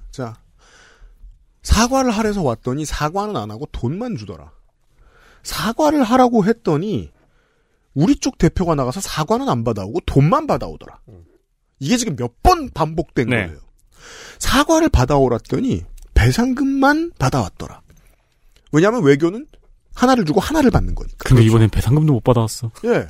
[1.65, 4.51] 자, 사과를 하래서 왔더니 사과는 안 하고 돈만 주더라.
[5.43, 7.11] 사과를 하라고 했더니
[7.93, 10.99] 우리 쪽 대표가 나가서 사과는 안 받아오고 돈만 받아오더라.
[11.79, 13.47] 이게 지금 몇 번 반복된 네.
[13.47, 13.59] 거예요.
[14.39, 17.81] 사과를 받아오랐더니 배상금만 받아왔더라.
[18.71, 19.47] 왜냐하면 외교는
[19.95, 21.17] 하나를 주고 하나를 받는 거니까.
[21.29, 22.71] 근데 이번엔 배상금도 못 받아왔어.
[22.85, 23.07] 예.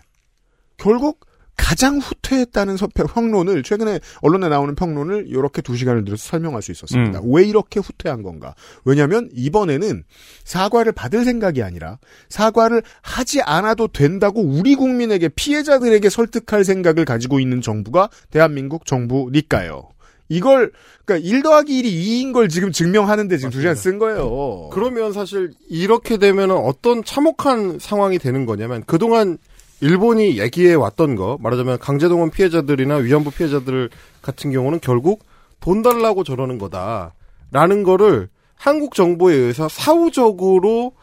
[0.77, 1.25] 결국
[1.57, 7.19] 가장 후퇴했다는 서- 평론을 최근에 언론에 나오는 평론을 이렇게 두 시간을 들어서 설명할 수 있었습니다.
[7.19, 7.33] 음.
[7.33, 8.55] 왜 이렇게 후퇴한 건가?
[8.83, 10.03] 왜냐하면 이번에는
[10.43, 11.97] 사과를 받을 생각이 아니라
[12.29, 19.89] 사과를 하지 않아도 된다고 우리 국민에게 피해자들에게 설득할 생각을 가지고 있는 정부가 대한민국 정부니까요.
[20.27, 20.71] 이걸
[21.05, 21.85] 그러니까 1 더하기 1이
[22.25, 24.69] 2인 걸 지금 증명하는데 지금 두 시간 쓴 거예요.
[24.73, 29.37] 그러면 사실 이렇게 되면 어떤 참혹한 상황이 되는 거냐면 그동안
[29.81, 33.89] 일본이 얘기해 왔던 거 말하자면 강제동원 피해자들이나 위안부 피해자들
[34.21, 35.23] 같은 경우는 결국
[35.59, 40.93] 돈 달라고 저러는 거다라는 거를 한국 정부에 의해서 사후적으로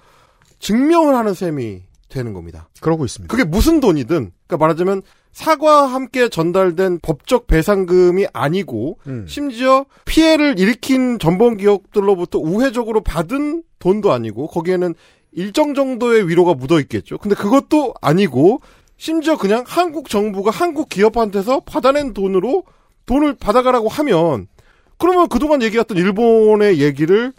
[0.58, 2.68] 증명을 하는 셈이 되는 겁니다.
[2.80, 3.30] 그러고 있습니다.
[3.30, 5.02] 그게 무슨 돈이든 그러니까 말하자면
[5.32, 9.24] 사과와 함께 전달된 법적 배상금이 아니고 음.
[9.26, 14.94] 심지어 피해를 일으킨 전범 기업들로부터 우회적으로 받은 돈도 아니고 거기에는
[15.32, 17.18] 일정 정도의 위로가 묻어 있겠죠.
[17.18, 18.60] 근데 그것도 아니고
[18.96, 22.64] 심지어 그냥 한국 정부가 한국 기업한테서 받아낸 돈으로
[23.06, 24.46] 돈을 받아가라고 하면
[24.98, 27.32] 그러면 그동안 얘기했던 일본의 얘기를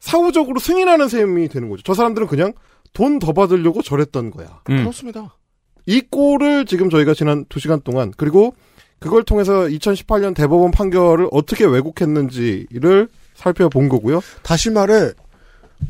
[0.00, 1.82] 사후적으로 승인하는 셈이 되는 거죠.
[1.84, 2.52] 저 사람들은 그냥
[2.92, 4.60] 돈 더 받으려고 저랬던 거야.
[4.70, 4.78] 음.
[4.78, 5.36] 그렇습니다.
[5.86, 8.54] 이 꼴을 지금 저희가 지난 2시간 동안 그리고
[9.00, 14.20] 그걸 통해서 2018년 대법원 판결을 어떻게 왜곡했는지를 살펴본 거고요.
[14.42, 15.10] 다시 말해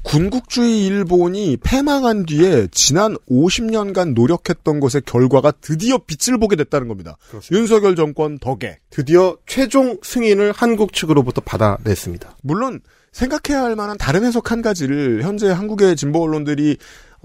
[0.02, 7.16] 군국주의 일본이 패망한 뒤에 지난 50년간 노력했던 것의 결과가 드디어 빛을 보게 됐다는 겁니다.
[7.52, 12.36] 윤석열 정권 덕에 드디어 최종 승인을 한국 측으로부터 받아냈습니다.
[12.42, 12.80] 물론
[13.12, 16.76] 생각해야 할 만한 다른 해석 한 가지를 현재 한국의 진보 언론들이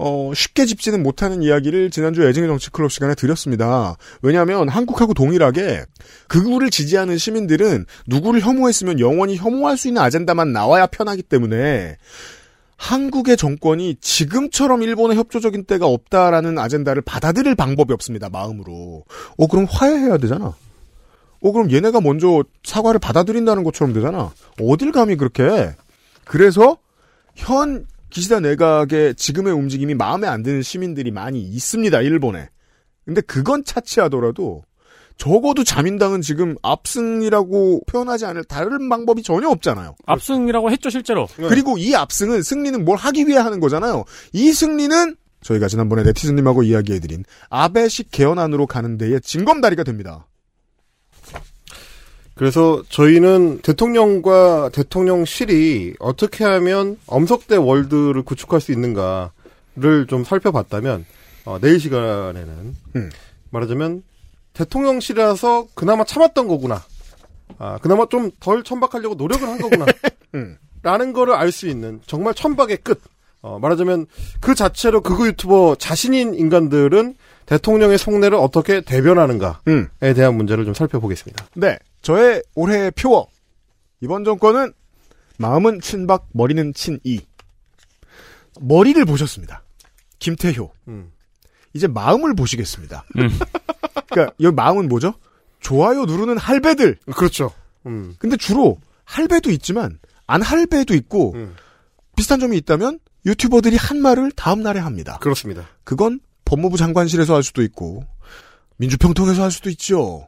[0.02, 3.96] 어, 쉽게 짚지는 못하는 이야기를 지난주 애증의 정치클럽 시간에 드렸습니다.
[4.22, 5.84] 왜냐하면 한국하고 동일하게
[6.26, 11.98] 극우를 지지하는 시민들은 누구를 혐오했으면 영원히 혐오할 수 있는 아젠다만 나와야 편하기 때문에
[12.80, 18.30] 한국의 정권이 지금처럼 일본의 협조적인 때가 없다라는 아젠다를 받아들일 방법이 없습니다.
[18.30, 19.04] 마음으로.
[19.36, 20.54] 어 그럼 화해해야 되잖아.
[21.42, 24.32] 어 그럼 얘네가 먼저 사과를 받아들인다는 것처럼 되잖아.
[24.62, 25.76] 어딜 감히 그렇게 해?
[26.24, 26.78] 그래서
[27.34, 32.00] 현 기시다 내각의 지금의 움직임이 마음에 안 드는 시민들이 많이 있습니다.
[32.00, 32.48] 일본에.
[33.04, 34.64] 근데 그건 차치하더라도
[35.20, 39.94] 적어도 자민당은 지금 압승이라고 표현하지 않을 다른 방법이 전혀 없잖아요.
[40.06, 41.28] 압승이라고 했죠 실제로.
[41.36, 44.04] 그리고 이 압승은 승리는 뭘 하기 위해 하는 거잖아요.
[44.32, 50.26] 이 승리는 저희가 지난번에 네티즌님하고 이야기해드린 아베식 개헌안으로 가는 데에 징검다리가 됩니다.
[52.34, 61.04] 그래서 저희는 대통령과 대통령실이 어떻게 하면 엄석대 월드를 구축할 수 있는가를 좀 살펴봤다면
[61.44, 63.10] 어, 내일 시간에는 음.
[63.50, 64.02] 말하자면
[64.52, 66.82] 대통령실이라서 그나마 참았던 거구나.
[67.58, 69.86] 아, 그나마 좀 덜 천박하려고 노력을 한 거구나.
[70.34, 70.56] 음.
[70.82, 73.02] 라는 거를 알 수 있는 정말 천박의 끝.
[73.42, 74.06] 어, 말하자면
[74.40, 77.14] 그 자체로 극우 유튜버 자신인 인간들은
[77.46, 79.88] 대통령의 속내를 어떻게 대변하는가에 음.
[79.98, 81.46] 대한 문제를 좀 살펴보겠습니다.
[81.54, 81.78] 네.
[82.02, 83.26] 저의 올해의 표어.
[84.00, 84.72] 이번 정권은
[85.38, 87.20] 마음은 친박, 머리는 친이.
[88.60, 89.62] 머리를 보셨습니다.
[90.18, 90.70] 김태효.
[90.88, 91.12] 음.
[91.72, 93.04] 이제 마음을 보시겠습니다.
[93.18, 93.30] 음.
[94.10, 95.14] 그러니까 여기 마음은 뭐죠?
[95.60, 96.98] 좋아요 누르는 할배들.
[97.14, 97.52] 그렇죠.
[97.86, 98.14] 음.
[98.18, 101.54] 근데 주로 할배도 있지만 안 할배도 있고 음.
[102.16, 105.18] 비슷한 점이 있다면 유튜버들이 한 말을 다음 날에 합니다.
[105.20, 105.66] 그렇습니다.
[105.84, 108.04] 그건 법무부 장관실에서 할 수도 있고
[108.78, 110.26] 민주평통에서 할 수도 있죠.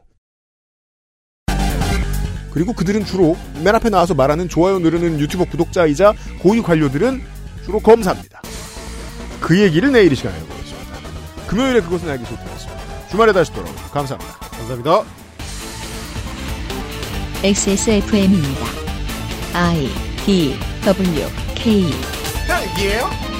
[2.53, 7.21] 그리고 그들은 주로 맨 앞에 나와서 말하는 좋아요 누르는 유튜버 구독자이자 고위 관료들은
[7.65, 8.41] 주로 검사입니다.
[9.41, 10.62] 그 얘기를 내일 이 시간에 해보겠습니다.
[11.53, 13.07] 금요일에 그것은 알기 좋겠습니다.
[13.11, 13.75] 주말에 다시 돌아오죠.
[13.91, 14.33] 감사합니다.
[14.39, 15.03] 감사합니다.
[17.43, 18.65] XSFM입니다.
[19.53, 19.87] I
[20.25, 21.91] D W K
[22.47, 23.32] 딱이에요?